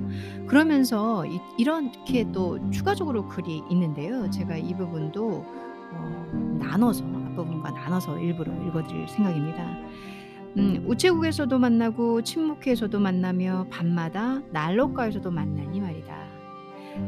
그러면서 0.48 1.26
이 1.26 1.42
이렇게 1.58 2.32
또 2.32 2.58
추가적으로 2.72 3.28
글이 3.28 3.64
있는데요. 3.70 4.30
제가 4.30 4.56
이 4.56 4.74
부분도 4.78 5.46
어 5.92 6.58
나눠서 6.58 7.04
앞부분과 7.04 7.72
나눠서 7.72 8.20
일부러 8.20 8.54
읽어 8.66 8.82
드릴 8.88 9.06
생각입니다. 9.10 9.78
음 10.58 10.84
"우체국에서도 10.88 11.58
만나고 11.60 12.24
친목회에서도 12.24 13.00
만나며 13.00 13.68
밤마다 13.70 14.42
난로가에서도 14.52 15.30
만나니 15.30 15.80
말이다. 15.80 16.20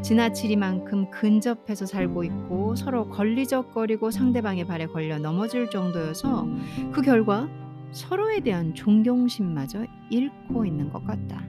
지나치리만큼 0.02 1.12
근접해서 1.12 1.86
살고 1.86 2.24
있고 2.24 2.76
서로 2.76 3.10
걸리적거리고 3.10 4.12
상대방의 4.12 4.66
발에 4.66 4.86
걸려 4.86 5.20
넘어질 5.20 5.70
정도여서 5.70 6.48
그 6.92 7.02
결과 7.02 7.50
서로에 7.92 8.40
대한 8.40 8.74
존경심마저 8.74 9.86
잃고 10.10 10.66
있는 10.66 10.90
것 10.92 11.04
같다. 11.04 11.44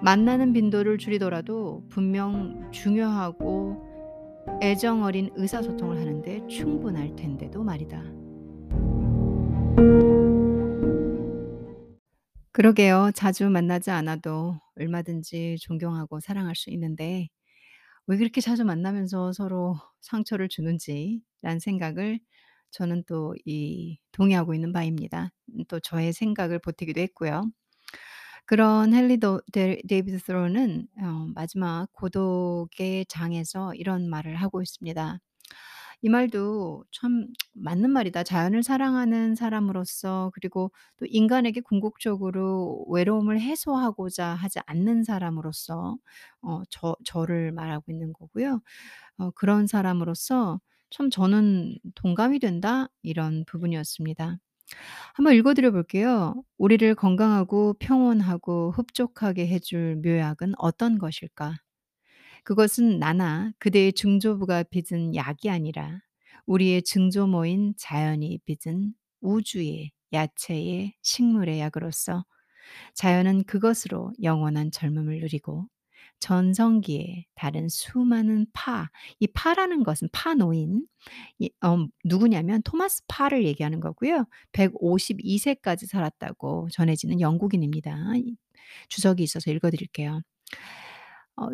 만나는 0.00 0.52
빈도를 0.52 0.98
줄이더라도 0.98 1.82
분명 1.88 2.70
중요하고 2.70 3.88
애정 4.62 5.02
어린 5.02 5.30
의사소통을 5.34 5.98
하는 5.98 6.22
데 6.22 6.46
충분할 6.46 7.16
텐데도 7.16 7.64
말이다." 7.64 8.02
그러게요. 12.52 13.12
자주 13.14 13.48
만나지 13.48 13.90
않아도 13.90 14.60
얼마든지 14.76 15.58
존경하고 15.60 16.20
사랑할 16.20 16.54
수 16.56 16.70
있는데 16.70 17.28
왜 18.06 18.16
그렇게 18.18 18.40
자주 18.42 18.64
만나면서 18.64 19.32
서로 19.34 19.76
상처를 20.02 20.48
주는지라는 20.48 21.60
생각을 21.60 22.20
저는 22.72 23.04
또 23.06 23.34
이 23.46 23.98
동의하고 24.12 24.54
있는 24.54 24.72
바입니다. 24.72 25.32
음 25.54 25.64
또 25.68 25.80
저의 25.80 26.12
생각을 26.14 26.58
보태기도 26.60 27.00
했고요. 27.02 27.42
그런 28.46 28.92
헨리 28.94 29.18
더 29.20 29.40
데 29.52 29.80
데이비드 29.88 30.18
thoreau는 30.24 30.88
어 31.02 31.26
마지막 31.34 31.88
고독의 31.92 33.06
장에서 33.08 33.74
이런 33.74 34.08
말을 34.10 34.36
하고 34.36 34.62
있습니다. 34.62 35.20
이 36.02 36.08
말도 36.08 36.84
참 36.92 37.28
맞는 37.54 37.90
말이다. 37.90 38.22
자연을 38.24 38.62
사랑하는 38.62 39.34
사람으로서 39.34 40.30
그리고 40.34 40.72
또 40.96 41.06
인간에게 41.06 41.60
궁극적으로 41.60 42.84
외로움을 42.88 43.40
해소하고자 43.40 44.28
하지 44.34 44.60
않는 44.66 45.04
사람으로서 45.04 45.96
어 46.42 46.62
저 46.70 46.96
저를 47.04 47.52
말하고 47.52 47.92
있는 47.92 48.12
거고요. 48.14 48.60
어 49.18 49.30
그런 49.32 49.66
사람으로서 49.66 50.60
참 50.90 51.10
저는 51.10 51.76
'동감이 51.96 52.38
된다.' 52.40 52.88
이런 53.02 53.44
부분이었습니다. 53.46 54.38
한번 55.14 55.34
읽어 55.34 55.54
드려 55.54 55.70
볼게요. 55.72 56.34
"우리를 56.58 56.94
건강하고 56.96 57.74
평온하고 57.80 58.72
흡족하게 58.72 59.46
해 59.48 59.58
줄 59.60 59.96
묘약은 60.04 60.54
어떤 60.58 60.98
것일까? 60.98 61.56
그것은 62.44 62.98
나나 62.98 63.52
그대의 63.58 63.92
증조부가 63.92 64.64
빚은 64.64 65.14
약이 65.14 65.50
아니라 65.50 66.00
우리의 66.46 66.82
증조모인 66.82 67.74
자연이 67.76 68.38
빚은 68.44 68.94
우주의 69.20 69.92
야채의 70.12 70.94
식물의 71.02 71.60
약으로서 71.60 72.24
자연은 72.94 73.44
그것으로 73.44 74.12
영원한 74.22 74.70
젊음을 74.70 75.20
누리고 75.20 75.66
전성기에 76.20 77.26
다른 77.34 77.68
수많은 77.68 78.46
파, 78.52 78.90
이 79.20 79.26
파라는 79.28 79.84
것은 79.84 80.08
파노인, 80.12 80.86
이 81.40 81.50
어 81.62 81.86
누구냐면 82.04 82.62
토마스 82.62 83.02
파를 83.08 83.44
얘기하는 83.46 83.80
거고요. 83.80 84.26
152 84.52 85.38
세까지 85.38 85.86
살았다고 85.86 86.68
전해지는 86.72 87.20
영국인입니다. 87.20 87.96
이 88.16 88.36
주석이 88.90 89.22
있어서 89.24 89.50
읽어 89.50 89.70
드릴게요. 89.70 90.22
어 91.36 91.48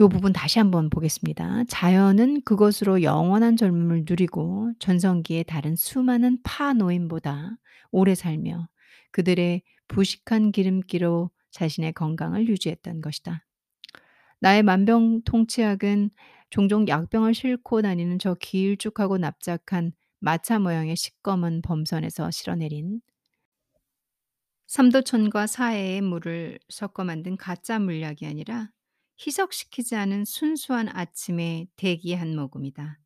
요 0.00 0.08
부분 0.08 0.32
다시 0.32 0.58
한번 0.60 0.90
보겠습니다. 0.90 1.64
"자연은 1.68 2.42
그것으로 2.42 3.02
영원한 3.02 3.56
젊음을 3.56 4.04
누리고 4.08 4.72
전성기의 4.78 5.44
다른 5.44 5.74
수많은 5.74 6.38
파 6.44 6.72
노인보다 6.72 7.56
오래 7.90 8.14
살며 8.14 8.68
그들의 9.10 9.62
부식한 9.88 10.52
기름기로 10.52 11.30
자신의 11.50 11.94
건강을 11.94 12.46
유지했던 12.48 13.00
것이다. 13.00 13.44
나의 14.40 14.62
만병통치약은 14.62 16.10
종종 16.50 16.86
약병을 16.88 17.34
싣고 17.34 17.82
다니는 17.82 18.18
저 18.18 18.34
길쭉하고 18.34 19.18
납작한 19.18 19.92
마차 20.20 20.58
모양의 20.58 20.96
시꺼먼 20.96 21.62
범선에서 21.62 22.30
실어내린 22.30 23.00
삼도천과 24.68 25.46
사해의 25.48 26.00
물을 26.02 26.58
섞어 26.68 27.02
만든 27.04 27.36
가짜 27.36 27.78
물약이 27.80 28.26
아니라 28.26 28.70
희석시키지 29.26 29.96
않은 29.96 30.24
순수한 30.24 30.88
아침의 30.88 31.68
대기 31.76 32.14
한 32.14 32.36
모금이다. 32.36 32.98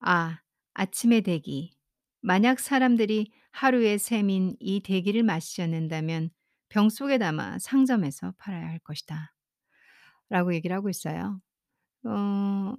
아, 0.00 0.40
아침의 0.74 1.22
대기. 1.22 1.72
만약 2.20 2.60
사람들이 2.60 3.32
하루의 3.52 3.98
셈인 3.98 4.56
이 4.60 4.80
대기를 4.80 5.22
마시지 5.22 5.62
않는다면 5.62 6.30
병 6.68 6.88
속에 6.88 7.18
담아 7.18 7.58
상점에서 7.58 8.34
팔아야 8.38 8.66
할 8.68 8.78
것이다. 8.80 9.34
라고 10.30 10.54
얘기를 10.54 10.74
하고 10.76 10.88
있어요. 10.90 11.40
어 12.04 12.74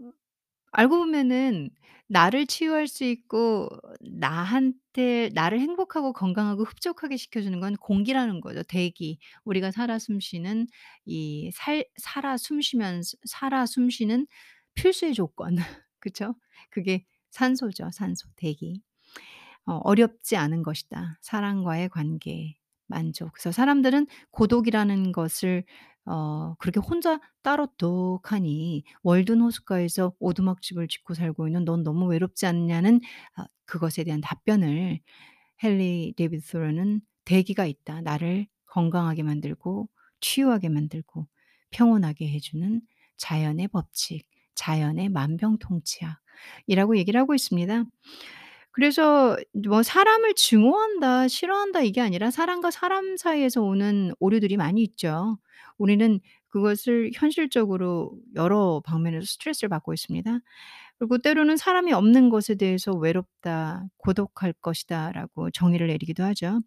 알고 0.75 0.98
보면은 1.00 1.70
나를 2.08 2.46
치유할 2.46 2.88
수 2.88 3.03
있고 3.03 3.70
나한테 4.01 5.29
나를 5.34 5.60
행복하고 5.60 6.13
건강하고 6.13 6.63
흡족하게 6.63 7.17
시켜주는 7.17 7.60
건 7.60 7.75
공기라는 7.77 8.41
거죠. 8.41 8.62
대기. 8.63 9.17
우리가 9.44 9.72
살아 9.72 9.98
숨쉬는 10.00 10.67
이 11.05 11.50
살 11.53 11.86
살아 11.98 12.38
숨쉬면서 12.38 13.17
살아 13.25 13.65
숨쉬는 13.65 14.27
필수의 14.75 15.13
조건. 15.15 15.55
그쵸? 16.00 16.36
그게 16.70 17.05
산소죠, 17.32 17.89
산소, 17.91 18.27
대기. 18.36 18.82
어 19.65 19.77
어렵지 19.84 20.38
않은 20.38 20.63
것이다. 20.63 21.17
사람과의 21.22 21.89
관계, 21.89 22.58
만족. 22.88 23.34
그래서 23.34 23.51
사람들은 23.51 24.08
고독이라는 24.32 25.12
것을 25.12 25.63
어 26.05 26.55
그렇게 26.59 26.79
혼자 26.79 27.19
따로 27.43 27.67
뚝하니 27.77 28.83
월든 29.03 29.41
호숫가에서 29.41 30.13
오두막집을 30.19 30.88
짓고 30.88 31.13
살고 31.15 31.47
있는 31.47 31.65
"넌 31.65 31.83
너무 31.83 32.05
외롭지 32.07 32.45
않냐?"는 32.47 33.01
아 33.35 33.45
그것에 33.65 34.03
대한 34.03 34.21
답변을 34.21 35.00
헨리 35.63 36.13
데이비드 36.17 36.43
소로는 36.48 37.01
"대기가 37.25 37.65
있다. 37.65 38.01
나를 38.01 38.47
건강하게 38.67 39.24
만들고 39.24 39.89
치유하게 40.21 40.69
만들고 40.69 41.27
평온하게 41.71 42.29
해 42.29 42.39
주는 42.39 42.81
자연의 43.17 43.69
법칙, 43.69 44.27
자연의 44.55 45.09
만병통치약 45.09 46.19
이라고 46.67 46.97
얘기를 46.97 47.19
하고 47.21 47.33
있습니다. 47.35 47.85
그래서 48.75 49.38
뭐 49.67 49.84
사람을 49.84 50.34
증오한다, 50.36 51.27
싫어한다 51.29 51.82
이게 51.82 52.01
아니라 52.01 52.29
사람과 52.32 52.72
사람 52.72 53.15
사이에서 53.17 53.62
오는 53.63 54.12
오류들이 54.20 54.58
많이 54.58 54.84
있죠. 54.84 55.38
우리는 55.77 56.20
그것을 56.50 57.12
현실적으로 57.13 58.13
여러 58.36 58.82
방면에서 58.86 59.25
스트레스를 59.25 59.70
받고 59.70 59.94
있습니다. 59.94 60.39
그리고 61.00 61.17
때로는 61.20 61.58
'사람이 61.58 61.94
없는 61.94 62.29
것에 62.29 62.55
대해서 62.55 62.94
외롭다. 62.94 63.86
고독할 63.98 64.53
것이다.'라고 64.62 65.51
정의를 65.51 65.88
내리기도 65.88 66.24
하죠. 66.25 66.62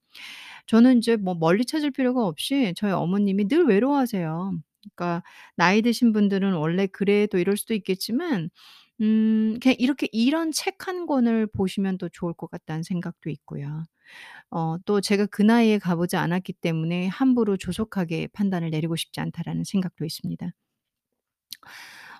저는 0.66 0.96
인제 0.96 1.16
뭐 1.16 1.34
멀리 1.34 1.64
찾을 1.66 1.90
필요가 1.92 2.26
없이 2.26 2.74
저희 2.76 2.92
어머님이 2.92 3.48
늘 3.48 3.66
외로워하세요. 3.66 4.52
그러니까 4.96 5.22
나이 5.56 5.82
드신 5.82 6.12
분들은 6.12 6.54
원래 6.54 6.86
그래도 6.86 7.38
이럴 7.38 7.56
수도 7.56 7.74
있겠지만 7.74 8.50
음 9.00 9.58
그냥 9.62 9.76
이렇게 9.78 10.08
'이런 10.12 10.50
책한 10.52 11.06
권을 11.06 11.46
보시면 11.46 11.98
더 11.98 12.08
좋을 12.08 12.32
것 12.34 12.50
같다.'는 12.50 12.82
생각도 12.82 13.30
있고요. 13.30 13.84
어 14.50 14.78
또 14.86 15.00
제가 15.02 15.26
그 15.26 15.42
나이에 15.42 15.78
가 15.78 15.96
보지 15.96 16.16
않았기 16.16 16.54
때문에 16.54 17.08
'함부로 17.08 17.56
조속하게 17.58 18.28
판단을 18.32 18.70
내리고 18.70 18.96
싶지 18.96 19.20
않다.'라는 19.20 19.64
생각도 19.64 20.04
있습니다. 20.06 20.50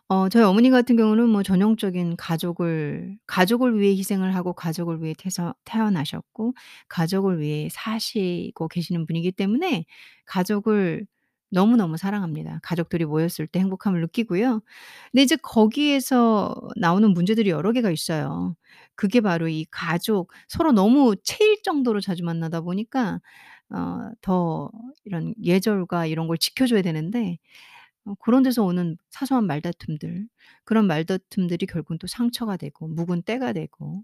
어 0.08 0.28
저희 0.28 0.42
어머님 0.44 0.72
같은 0.72 0.96
경우는 0.96 1.28
뭐 1.28 1.42
전형적인 1.42 2.16
가족을 2.16 3.18
가족을 3.26 3.78
위해 3.80 3.94
희생을 3.96 4.34
하고 4.34 4.52
가족을 4.54 5.02
위해 5.02 5.14
태서 5.18 5.54
태어나셨고 5.64 6.54
가족을 6.88 7.40
위해 7.40 7.68
사시고 7.70 8.68
계시는 8.68 9.06
분이기 9.06 9.32
때문에 9.32 9.84
가족을 10.26 11.06
너무너무 11.50 11.96
사랑합니다. 11.96 12.60
가족들이 12.62 13.04
모였을 13.06 13.46
때 13.46 13.60
행복함을 13.60 14.00
느끼고요. 14.02 14.60
근데 15.12 15.22
이제 15.22 15.36
거기에서 15.36 16.54
나오는 16.76 17.10
문제들이 17.12 17.50
여러 17.50 17.72
개가 17.72 17.90
있어요. 17.90 18.56
그게 18.96 19.20
바로 19.20 19.48
이 19.48 19.66
가족 19.70 20.32
서로 20.48 20.72
너무 20.72 21.14
체일 21.24 21.62
정도로 21.62 22.00
자주 22.00 22.24
만나다 22.24 22.60
보니까 22.62 23.20
어 23.70 24.10
더 24.22 24.70
이런 25.04 25.34
예절과 25.42 26.06
이런 26.06 26.26
걸 26.28 26.38
지켜 26.38 26.66
줘야 26.66 26.82
되는데 26.82 27.38
어 28.06 28.14
그런 28.20 28.42
데서 28.42 28.64
오는 28.64 28.96
사소한 29.10 29.46
말다툼들 29.46 30.26
그런 30.64 30.86
말다툼들이 30.86 31.66
결국은 31.66 31.98
또 31.98 32.06
상처가 32.06 32.56
되고 32.56 32.88
묵은 32.88 33.22
때가 33.22 33.52
되고 33.52 34.02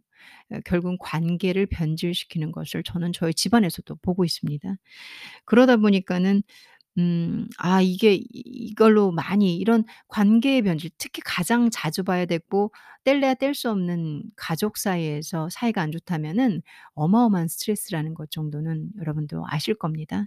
어 0.52 0.58
결국은 0.66 0.98
관계를 1.00 1.66
변질시키는 1.66 2.52
것을 2.52 2.82
저는 2.84 3.12
저희 3.14 3.32
집안에서도 3.34 3.94
보고 4.02 4.24
있습니다. 4.24 4.76
그러다 5.44 5.76
보니까는 5.78 6.42
음 6.98 7.48
아 7.58 7.80
이게 7.82 8.14
이 8.14 8.24
이걸로 8.32 9.10
많이 9.12 9.56
이런 9.56 9.84
관계의 10.08 10.62
변질 10.62 10.90
특히 10.98 11.22
가장 11.24 11.68
자주 11.70 12.04
봐야 12.04 12.24
되고 12.26 12.72
뗄래야 13.04 13.34
뗄 13.34 13.54
수 13.54 13.70
없는 13.70 14.22
가족 14.36 14.76
사이에서 14.78 15.48
사이가 15.50 15.82
안 15.82 15.90
좋다면은 15.92 16.62
어마어마한 16.94 17.48
스트레스라는 17.48 18.14
것 18.14 18.30
정도는 18.30 18.90
여러분도 18.98 19.44
아실 19.48 19.74
겁니다. 19.74 20.26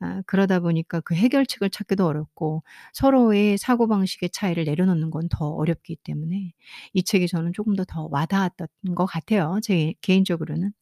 아 0.00 0.22
그러다 0.26 0.60
보니까 0.60 1.00
그 1.00 1.14
해결책을 1.14 1.70
찾기도 1.70 2.06
어렵고 2.06 2.62
서로의 2.94 3.58
사고방식의 3.58 4.30
차이를 4.30 4.64
내려놓는 4.64 5.10
건 5.10 5.28
더 5.30 5.46
어렵기 5.48 5.96
때문에 6.04 6.52
이 6.94 7.02
책이 7.04 7.28
저는 7.28 7.52
쪼금 7.54 7.76
더 7.76 7.84
더 7.84 8.06
와 8.10 8.26
닿았던 8.26 8.68
것 8.96 9.06
같아요 9.06 9.58
제 9.62 9.94
개인적으로는. 10.02 10.72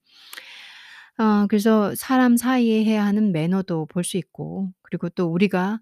어 1.21 1.47
그래서 1.49 1.95
사람 1.97 2.37
사이에 2.37 2.85
해야 2.85 3.05
하는 3.05 3.33
매너도 3.33 3.87
볼 3.87 4.05
수 4.05 4.17
있고 4.17 4.73
그리고 4.83 5.09
또 5.11 5.27
우리가 5.27 5.81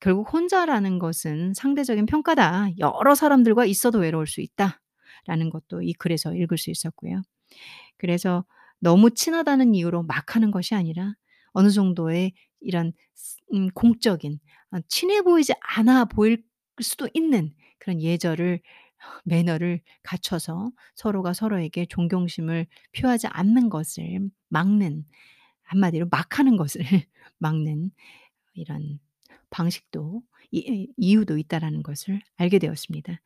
결국 0.00 0.32
'혼자라는 0.34 0.98
것은 0.98 1.54
상대적인 1.54 2.06
평가다. 2.06 2.70
여러 2.78 3.14
사람들과 3.14 3.64
있어도 3.66 4.00
외로울 4.00 4.26
수 4.26 4.40
있다.'라는 4.42 5.50
것도 5.50 5.82
이 5.82 5.92
글에서 5.94 6.34
읽을 6.34 6.58
수 6.58 6.70
있었고요. 6.70 7.22
그래서 7.98 8.44
너무 8.80 9.10
친하다는 9.12 9.74
이유로 9.76 10.04
막 10.04 10.36
하는 10.36 10.50
것이 10.52 10.74
아니라 10.76 11.14
어느 11.52 11.70
정도의 11.70 12.32
이런 12.60 12.92
스 13.16 13.38
음 13.54 13.68
공적인 13.70 14.40
어 14.72 14.78
친해 14.88 15.22
보이지 15.22 15.54
않아 15.60 16.06
보일 16.06 16.44
수도 16.82 17.08
있는 17.14 17.54
그런 17.78 18.00
예절을 18.02 18.60
매너를 19.24 19.80
갖춰서 20.02 20.70
서로가 20.96 21.32
서로에게 21.34 21.86
존경심을 21.86 22.66
표하지 22.98 23.26
않는 23.28 23.68
것을 23.70 24.30
막는 24.52 25.04
한마디로 25.62 26.08
막 26.10 26.38
하는 26.38 26.56
것을 26.56 26.82
막는 27.38 27.90
이런 28.54 29.00
방식도 29.50 30.22
이이 30.50 30.88
이유도 30.96 31.38
있다라는 31.38 31.82
것을 31.82 32.20
알게 32.36 32.58
되었습니다. 32.58 33.20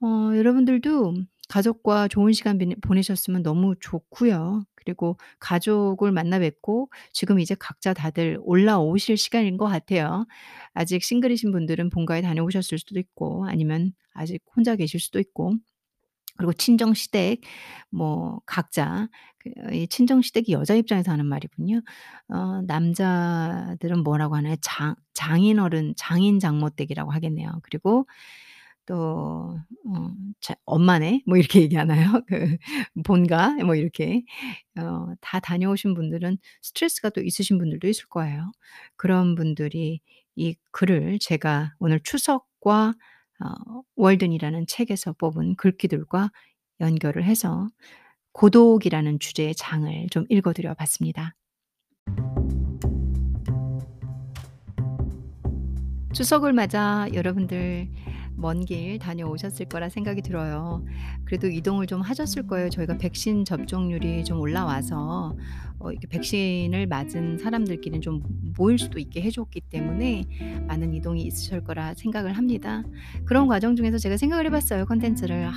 어 0.00 0.06
여러분들도 0.36 1.14
가족과 1.48 2.08
좋은 2.08 2.32
시간 2.32 2.58
보내 2.58 2.74
보내셨으면 2.76 3.42
너무 3.42 3.74
좋고요. 3.80 4.64
그리고 4.74 5.16
가족을 5.38 6.12
만나 6.12 6.38
뵙고 6.38 6.90
지금 7.12 7.38
이제 7.40 7.54
각자 7.58 7.92
다들 7.92 8.38
올라오실 8.42 9.16
시간인 9.16 9.56
것 9.56 9.66
같아요. 9.66 10.26
아직 10.72 11.02
싱글이신 11.04 11.52
분들은 11.52 11.90
본가에 11.90 12.22
다녀오셨을 12.22 12.78
수도 12.78 12.98
있고 12.98 13.46
아니면 13.46 13.92
아직 14.12 14.42
혼자 14.56 14.76
계실 14.76 14.98
수도 15.00 15.20
있고 15.20 15.54
그리고 16.38 16.52
친정 16.54 16.94
시댁 16.94 17.40
뭐 17.90 18.40
각자 18.46 19.08
그이 19.38 19.88
친정 19.88 20.22
시댁이 20.22 20.46
여자 20.52 20.74
입장에서 20.74 21.12
하는 21.12 21.26
말이군요. 21.26 21.82
어 22.28 22.62
남자들은 22.66 24.02
뭐라고 24.04 24.36
하나요? 24.36 24.56
장 24.62 24.94
장인어른 25.14 25.94
장인 25.96 26.38
장모댁이라고 26.40 27.10
하겠네요. 27.12 27.50
그리고 27.62 28.06
또 28.86 29.58
어 29.86 30.08
자 30.40 30.54
엄마네 30.66 31.22
뭐 31.26 31.36
이렇게 31.38 31.60
얘기하나요? 31.62 32.22
그 32.28 32.56
본가 33.04 33.54
뭐 33.64 33.74
이렇게 33.76 34.24
어 34.78 35.14
다 35.20 35.40
다녀오신 35.40 35.94
분들은 35.94 36.38
스트레스가 36.62 37.10
또 37.10 37.20
있으신 37.22 37.58
분들도 37.58 37.86
있을 37.88 38.06
거예요. 38.08 38.52
그런 38.96 39.34
분들이 39.36 40.00
이 40.36 40.56
글을 40.72 41.18
제가 41.20 41.74
오늘 41.78 42.00
추석과 42.00 42.94
어 43.42 43.82
월든이라는 43.96 44.66
책에서 44.66 45.14
뽑은 45.14 45.56
글귀들과 45.56 46.30
연결을 46.80 47.24
해서 47.24 47.68
고독이라는 48.32 49.18
주제의 49.18 49.54
장을 49.54 50.06
좀 50.10 50.24
읽어 50.28 50.52
드려 50.52 50.74
봤습니다. 50.74 51.34
추석을 56.12 56.52
맞아 56.52 57.06
여러분들 57.14 57.88
먼 58.42 58.62
길 58.66 58.98
다녀오셨을 58.98 59.66
거라 59.66 59.88
생각이 59.88 60.20
들어요. 60.22 60.84
그래도 61.24 61.48
이동을 61.48 61.86
좀 61.86 62.00
하셨을 62.02 62.46
거예요. 62.46 62.68
저희가 62.68 62.98
백신 62.98 63.44
접종률이 63.44 64.24
좀 64.24 64.40
올라와서 64.40 65.36
어 65.78 65.90
이렇게 65.90 66.06
백신을 66.06 66.86
맞은 66.86 67.38
사람들끼리는 67.38 68.00
좀 68.02 68.22
모일 68.56 68.78
수도 68.78 68.98
있게 68.98 69.22
해 69.22 69.30
줬기 69.30 69.62
때문에 69.62 70.24
많은 70.68 70.94
이동이 70.94 71.22
있으실 71.22 71.64
거라 71.64 71.94
생각을 71.94 72.34
합니다. 72.34 72.82
그런 73.24 73.48
과정 73.48 73.74
중에서 73.74 73.98
제가 73.98 74.16
생각을 74.16 74.46
해 74.46 74.50
봤어요, 74.50 74.84
콘텐츠를. 74.86 75.44
'아 75.46 75.52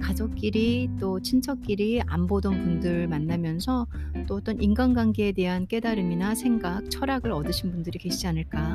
가족끼리 0.00 0.88
또 0.98 1.20
친척끼리 1.20 2.02
안 2.06 2.26
보던 2.26 2.60
분들 2.62 3.08
만나면서 3.08 3.86
또 4.26 4.36
어떤 4.36 4.60
인간관계에 4.60 5.32
대한 5.32 5.66
깨달음이나 5.66 6.34
생각, 6.34 6.90
철학을 6.90 7.30
얻으신 7.32 7.70
분들이 7.70 7.98
계시지 7.98 8.26
않을까.' 8.26 8.72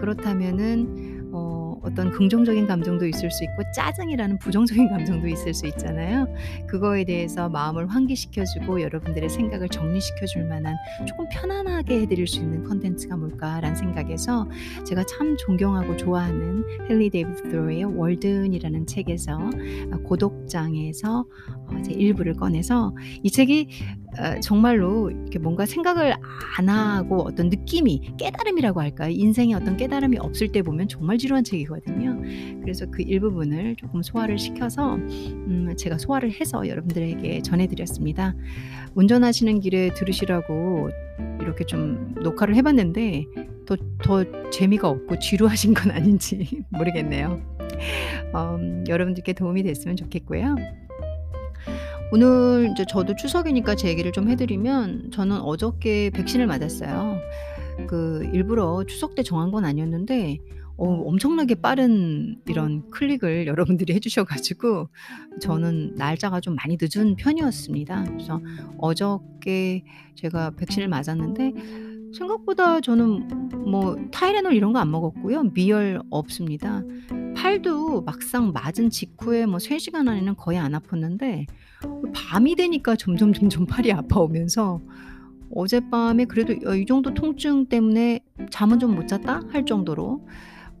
그렇다면은 0.00 1.30
어 1.32 1.65
어떤 1.86 2.10
긍정적인 2.10 2.66
감정도 2.66 3.06
있을 3.06 3.30
수 3.30 3.44
있고 3.44 3.62
짜증이라는 3.72 4.38
부정적인 4.38 4.88
감정도 4.90 5.28
있을 5.28 5.54
수 5.54 5.66
있잖아요. 5.66 6.26
그거에 6.66 7.04
대해서 7.04 7.48
마음을 7.48 7.86
환기시켜 7.86 8.44
주고 8.44 8.80
여러분들의 8.82 9.28
생각을 9.28 9.68
정리시켜 9.68 10.26
줄 10.26 10.44
만한 10.44 10.76
조금 11.06 11.26
편안하게 11.30 12.00
해 12.00 12.06
드릴 12.06 12.26
수 12.26 12.40
있는 12.40 12.64
콘텐츠가 12.64 13.16
뭘까라는 13.16 13.76
생각에서 13.76 14.48
제가 14.84 15.04
참 15.04 15.36
존경하고 15.36 15.96
좋아하는 15.96 16.64
헨리 16.90 17.08
데이비드 17.10 17.42
thoreau의 17.44 17.84
월든이라는 17.84 18.86
책에서 18.86 19.38
어 19.38 19.96
고독장에서 20.02 21.24
어제 21.68 21.92
일부를 21.92 22.34
꺼내서 22.34 22.94
이 23.22 23.30
책이 23.30 23.68
어 24.05 24.05
정말로 24.40 25.10
이렇게 25.10 25.38
뭔가 25.38 25.66
생각을 25.66 26.14
안 26.58 26.68
하고 26.68 27.22
어떤 27.22 27.48
느낌이 27.48 28.12
깨달음이라고 28.18 28.80
할까요? 28.80 29.10
인생에 29.10 29.54
어떤 29.54 29.76
깨달음이 29.76 30.18
없을 30.18 30.48
때 30.52 30.62
보면 30.62 30.88
정말 30.88 31.18
지루한 31.18 31.44
책이거든요. 31.44 32.20
그래서 32.60 32.86
그 32.90 33.02
일부분을 33.02 33.76
조금 33.76 34.02
소화를 34.02 34.38
시켜서 34.38 34.96
음 34.96 35.74
제가 35.76 35.98
소화를 35.98 36.32
해서 36.40 36.66
여러분들에게 36.68 37.42
전해 37.42 37.66
드렸습니다. 37.66 38.34
운전하시는 38.94 39.60
길에 39.60 39.92
들으시라고 39.94 40.90
이렇게 41.40 41.64
좀 41.64 42.14
녹화를 42.22 42.54
해 42.54 42.62
봤는데 42.62 43.24
더 43.66 43.76
더 44.02 44.24
재미가 44.50 44.88
없고 44.88 45.18
지루하신 45.18 45.74
건 45.74 45.90
아닌지 45.90 46.62
모르겠네요. 46.70 47.42
어 48.32 48.58
여러분들께 48.88 49.32
도움이 49.32 49.62
됐으면 49.64 49.96
좋겠고요. 49.96 50.54
오늘 52.12 52.66
인제 52.68 52.84
저도 52.88 53.16
추석이니까 53.16 53.74
제 53.74 53.88
얘기를 53.88 54.12
좀 54.12 54.28
해 54.28 54.36
드리면 54.36 55.10
저는 55.12 55.40
어저께 55.40 56.10
백신을 56.10 56.46
맞았어요. 56.46 57.18
그 57.88 58.28
일부러 58.32 58.84
추석 58.86 59.14
때 59.14 59.22
정한 59.22 59.50
건 59.50 59.64
아니었는데 59.64 60.38
어 60.78 60.84
엄청나게 61.06 61.56
빠른 61.56 62.36
이런 62.46 62.90
클릭을 62.90 63.46
여러분들이 63.48 63.94
해 63.94 64.00
주셔 64.00 64.24
가지고 64.24 64.88
저는 65.40 65.94
날짜가 65.96 66.40
좀 66.40 66.54
많이 66.54 66.76
늦은 66.80 67.16
편이었습니다. 67.16 68.04
그래서 68.04 68.40
어저께 68.78 69.84
제가 70.14 70.50
백신을 70.56 70.88
맞았는데 70.88 71.52
생각보다 72.16 72.80
저는 72.80 73.48
뭐 73.70 73.96
타이레놀 74.12 74.54
이런 74.54 74.72
거 74.72 74.78
안 74.78 74.90
먹었고요. 74.90 75.44
미열 75.54 76.00
없습니다. 76.10 76.82
팔도 77.36 78.02
막상 78.02 78.52
맞은 78.52 78.90
직후에 78.90 79.46
뭐 79.46 79.58
3 79.58 79.78
시간 79.78 80.08
안에는 80.08 80.36
거의 80.36 80.58
안 80.58 80.72
아팠는데 80.72 81.46
그 81.80 82.12
밤이 82.14 82.56
되니까 82.56 82.96
점점 82.96 83.32
점점 83.32 83.66
팔이 83.66 83.92
아파오면서 83.92 84.80
어젯밤에 85.54 86.24
그래도 86.26 86.54
어 86.68 86.74
'이 86.74 86.86
정도 86.86 87.14
통증 87.14 87.66
때문에 87.66 88.20
잠은 88.50 88.78
좀 88.78 88.94
못 88.94 89.06
잤다.' 89.08 89.42
할 89.50 89.64
정도로 89.64 90.26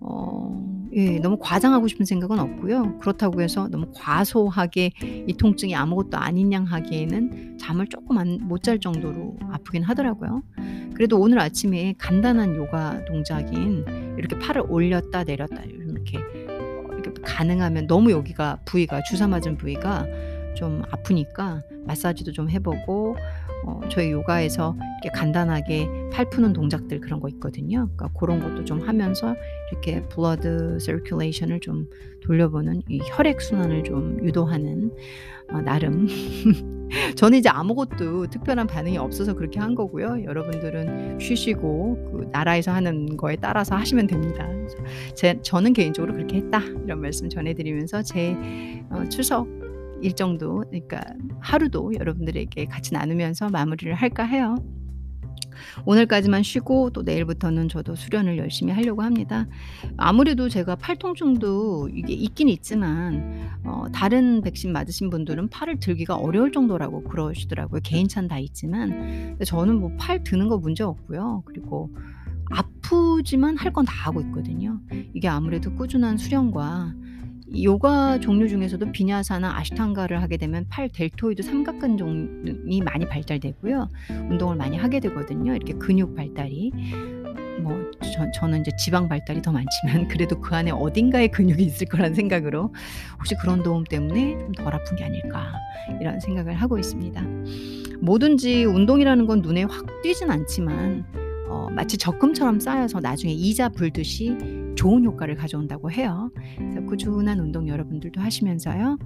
어 0.00 0.76
예 0.96 1.18
너무 1.18 1.36
과장하고 1.38 1.88
싶은 1.88 2.06
생각은 2.06 2.38
없고요. 2.38 2.98
그렇다고 3.00 3.42
해서 3.42 3.68
너무 3.68 3.86
과소하게 3.94 4.92
이 5.26 5.34
통증이 5.36 5.74
아무것도 5.74 6.16
아닌 6.16 6.50
양 6.54 6.64
하기에는 6.64 7.58
잠을 7.58 7.86
안못잘 8.16 8.80
정도로 8.80 9.36
아프긴 9.50 9.82
하더라고요. 9.82 10.42
그래도 10.94 11.18
오늘 11.18 11.38
아침에 11.38 11.94
간단한 11.98 12.56
요가 12.56 13.04
동작인 13.04 13.84
이렇게 14.16 14.38
팔을 14.38 14.62
올렸다 14.70 15.24
내렸다 15.24 15.64
이렇게 15.64 16.18
가능하면 17.26 17.86
너무 17.88 18.12
여기가 18.12 18.60
부위가 18.64 19.02
주사 19.02 19.26
맞은 19.28 19.56
부위가 19.56 20.06
좀 20.56 20.82
아프니까 20.90 21.62
마사지도 21.84 22.32
좀 22.32 22.48
해 22.48 22.58
보고 22.60 23.16
어 23.64 23.80
저희 23.90 24.10
요가에서 24.12 24.76
이렇게 25.02 25.18
간단하게 25.18 25.88
팔 26.12 26.28
푸는 26.30 26.52
동작들 26.52 27.00
그런 27.00 27.20
거 27.20 27.28
있거든요. 27.30 27.88
그러니까 27.96 28.08
고런 28.12 28.40
것도 28.40 28.64
좀 28.64 28.80
하면서 28.80 29.34
이렇게 29.70 30.02
blood 30.08 30.78
circulation을 30.80 31.60
좀 31.60 31.88
돌려보는 32.24 32.82
이 32.88 33.00
혈액 33.04 33.40
순환을 33.40 33.84
좀 33.84 34.18
유도하는 34.24 34.92
어 35.52 35.60
나름 35.60 36.06
저는 37.16 37.38
이제 37.38 37.48
아무것도 37.48 38.28
특별한 38.28 38.66
반응이 38.68 38.96
없어서 38.98 39.34
그렇게 39.34 39.58
한 39.60 39.74
거고요. 39.74 40.24
여러분들은 40.24 41.18
쉬시고 41.18 42.12
그 42.12 42.28
나라에서 42.32 42.72
하는 42.72 43.16
거에 43.16 43.36
따라서 43.36 43.74
하시면 43.76 44.06
됩니다. 44.06 44.48
제 45.14 45.38
저는 45.42 45.72
개인적으로 45.72 46.12
그렇게 46.14 46.36
했다 46.38 46.60
이런 46.84 47.00
말씀 47.00 47.28
전해 47.28 47.54
드리면서 47.54 48.02
제 48.02 48.36
어 48.90 49.04
추석 49.08 49.48
일정도 50.02 50.64
그러니까 50.70 51.00
하루도 51.40 51.92
여러분들에게 51.98 52.64
같이 52.66 52.92
나누면서 52.94 53.48
마무리를 53.50 53.94
할까 53.94 54.24
해요. 54.24 54.56
오늘까지만 55.86 56.42
쉬고 56.42 56.90
또 56.90 57.02
내일부터는 57.02 57.68
저도 57.68 57.94
수련을 57.94 58.36
열심히 58.38 58.72
하려고 58.72 59.02
합니다. 59.02 59.46
아무래도 59.96 60.48
제가 60.48 60.76
팔 60.76 60.96
통증도 60.96 61.88
이게 61.94 62.12
있긴 62.12 62.48
있지만 62.50 63.48
어 63.64 63.84
다른 63.92 64.42
백신 64.42 64.72
맞으신 64.72 65.08
분들은 65.10 65.48
팔을 65.48 65.80
들기가 65.80 66.16
어려울 66.16 66.52
정도라고 66.52 67.04
그러시더라고요. 67.04 67.80
개인차는 67.82 68.28
다 68.28 68.38
있지만. 68.38 69.36
저는 69.46 69.80
뭐 69.80 69.90
팔 69.98 70.22
드는 70.24 70.48
거 70.48 70.58
문제 70.58 70.84
없고요. 70.84 71.42
그리고 71.46 71.90
아프지만 72.50 73.56
할 73.56 73.72
건 73.72 73.84
다 73.86 73.92
하고 73.92 74.20
있거든요. 74.22 74.80
이게 75.14 75.26
아무래도 75.28 75.74
꾸준한 75.74 76.16
수련과 76.18 76.94
이 76.94 77.05
요가 77.62 78.18
종류 78.18 78.48
중에서도 78.48 78.90
비냐사나 78.92 79.56
아시탄가를 79.58 80.20
하게 80.20 80.36
되면 80.36 80.66
팔 80.68 80.88
델토이드 80.88 81.42
삼각근종이 81.42 82.80
많이 82.84 83.06
발달되고요. 83.06 83.88
운동을 84.30 84.56
많이 84.56 84.76
하게 84.76 85.00
되거든요. 85.00 85.54
이렇게 85.54 85.72
근육 85.74 86.14
발달이. 86.16 86.72
뭐저 87.62 88.30
저는 88.34 88.60
이제 88.60 88.70
지방 88.78 89.08
발달이 89.08 89.40
더 89.42 89.50
많지만 89.52 90.06
그래도 90.08 90.40
그 90.40 90.54
안에 90.54 90.70
어딘가에 90.72 91.28
근육이 91.28 91.62
있을 91.64 91.86
거라는 91.86 92.14
생각으로 92.14 92.74
'혹시 93.18 93.34
그런 93.40 93.62
도움 93.62 93.84
때문에 93.84 94.38
좀 94.38 94.52
덜 94.52 94.74
아픈 94.74 94.96
게 94.96 95.04
아닐까.' 95.04 95.52
이런 96.00 96.20
생각을 96.20 96.54
하고 96.54 96.78
있습니다. 96.78 97.22
뭐든지 98.00 98.64
운동이라는 98.64 99.26
건 99.26 99.40
눈에 99.40 99.62
확 99.64 99.86
띄진 100.02 100.30
않지만 100.30 101.04
어 101.48 101.68
마치 101.70 101.96
적금처럼 101.96 102.60
쌓여서 102.60 103.00
나중에 103.00 103.32
이자 103.32 103.68
불듯이 103.70 104.36
좋은 104.76 105.04
효과를 105.04 105.34
가져온다고 105.34 105.90
해요. 105.90 106.30
그래서 106.56 106.80
꾸준한 106.84 107.40
운동 107.40 107.66
여러분들도 107.68 108.20
하시면서요. 108.20 108.98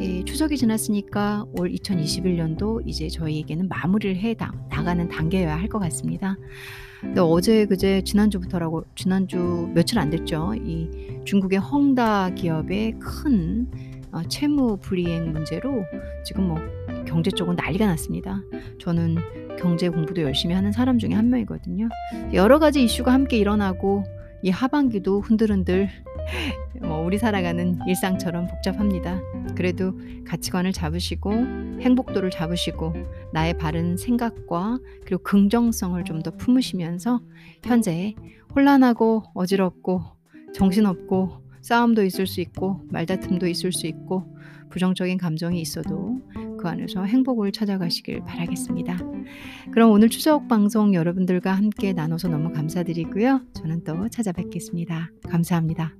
이 0.00 0.24
추석이 0.24 0.56
지났으니까 0.56 1.44
올 1.56 1.70
2021 1.70 2.36
년도 2.36 2.82
이제 2.84 3.06
저희에게는 3.08 3.68
마무리를 3.68 4.16
해나 4.16 4.50
나가는 4.68 5.08
단계여야 5.08 5.56
할 5.56 5.68
것 5.68 5.78
같습니다. 5.78 6.36
근데 7.00 7.20
어제 7.20 7.66
그제 7.66 8.02
지난주부터라고 8.02 8.84
지난주 8.96 9.70
며칠 9.74 9.98
안 9.98 10.10
됐죠. 10.10 10.54
이 10.64 10.88
중국의 11.24 11.58
헝다 11.60 12.30
기업의 12.30 12.94
큰어 12.98 14.22
채무 14.28 14.78
불이행 14.78 15.32
문제로 15.32 15.84
지금 16.24 16.48
뭐 16.48 16.58
경제 17.06 17.30
쪽은 17.30 17.56
난리가 17.56 17.86
났습니다. 17.86 18.40
저는 18.80 19.16
경제 19.58 19.88
공부도 19.88 20.22
열심히 20.22 20.54
하는 20.54 20.72
사람 20.72 20.98
중에 20.98 21.12
한 21.12 21.28
명이거든요. 21.30 21.88
여러 22.32 22.58
가지 22.58 22.82
이슈가 22.82 23.12
함께 23.12 23.36
일어나고 23.36 24.02
이 24.44 24.50
하반기도 24.50 25.22
흔들흔들 25.22 25.88
뭐 26.82 27.00
우리 27.02 27.16
살아가는 27.16 27.78
일상처럼 27.86 28.46
복잡합니다. 28.46 29.18
그래도 29.56 29.98
가치관을 30.26 30.72
잡으시고 30.72 31.32
행복도를 31.80 32.30
잡으시고 32.30 32.92
나의 33.32 33.56
바른 33.56 33.96
생각과 33.96 34.80
그리고 35.06 35.22
긍정성을 35.22 36.04
좀 36.04 36.22
더 36.22 36.30
품으시면서 36.30 37.20
현재 37.64 38.14
혼란하고 38.54 39.24
어지럽고 39.34 40.02
정신없고 40.52 41.42
싸움도 41.62 42.04
있을 42.04 42.26
수 42.26 42.42
있고 42.42 42.82
말다툼도 42.90 43.46
있을 43.46 43.72
수 43.72 43.86
있고 43.86 44.36
부정적인 44.74 45.18
감정이 45.18 45.60
있어도 45.60 46.20
그 46.58 46.66
안에서 46.68 47.04
행복을 47.04 47.52
찾아가시길 47.52 48.24
바라겠습니다. 48.24 48.98
그럼 49.70 49.92
오늘 49.92 50.10
추석 50.10 50.48
방송 50.48 50.94
여러분들과 50.94 51.52
함께 51.52 51.92
나눠서 51.92 52.26
너무 52.26 52.52
감사드리고요. 52.52 53.42
저는 53.54 53.84
또 53.84 54.08
찾아뵙겠습니다. 54.08 55.12
감사합니다. 55.28 55.94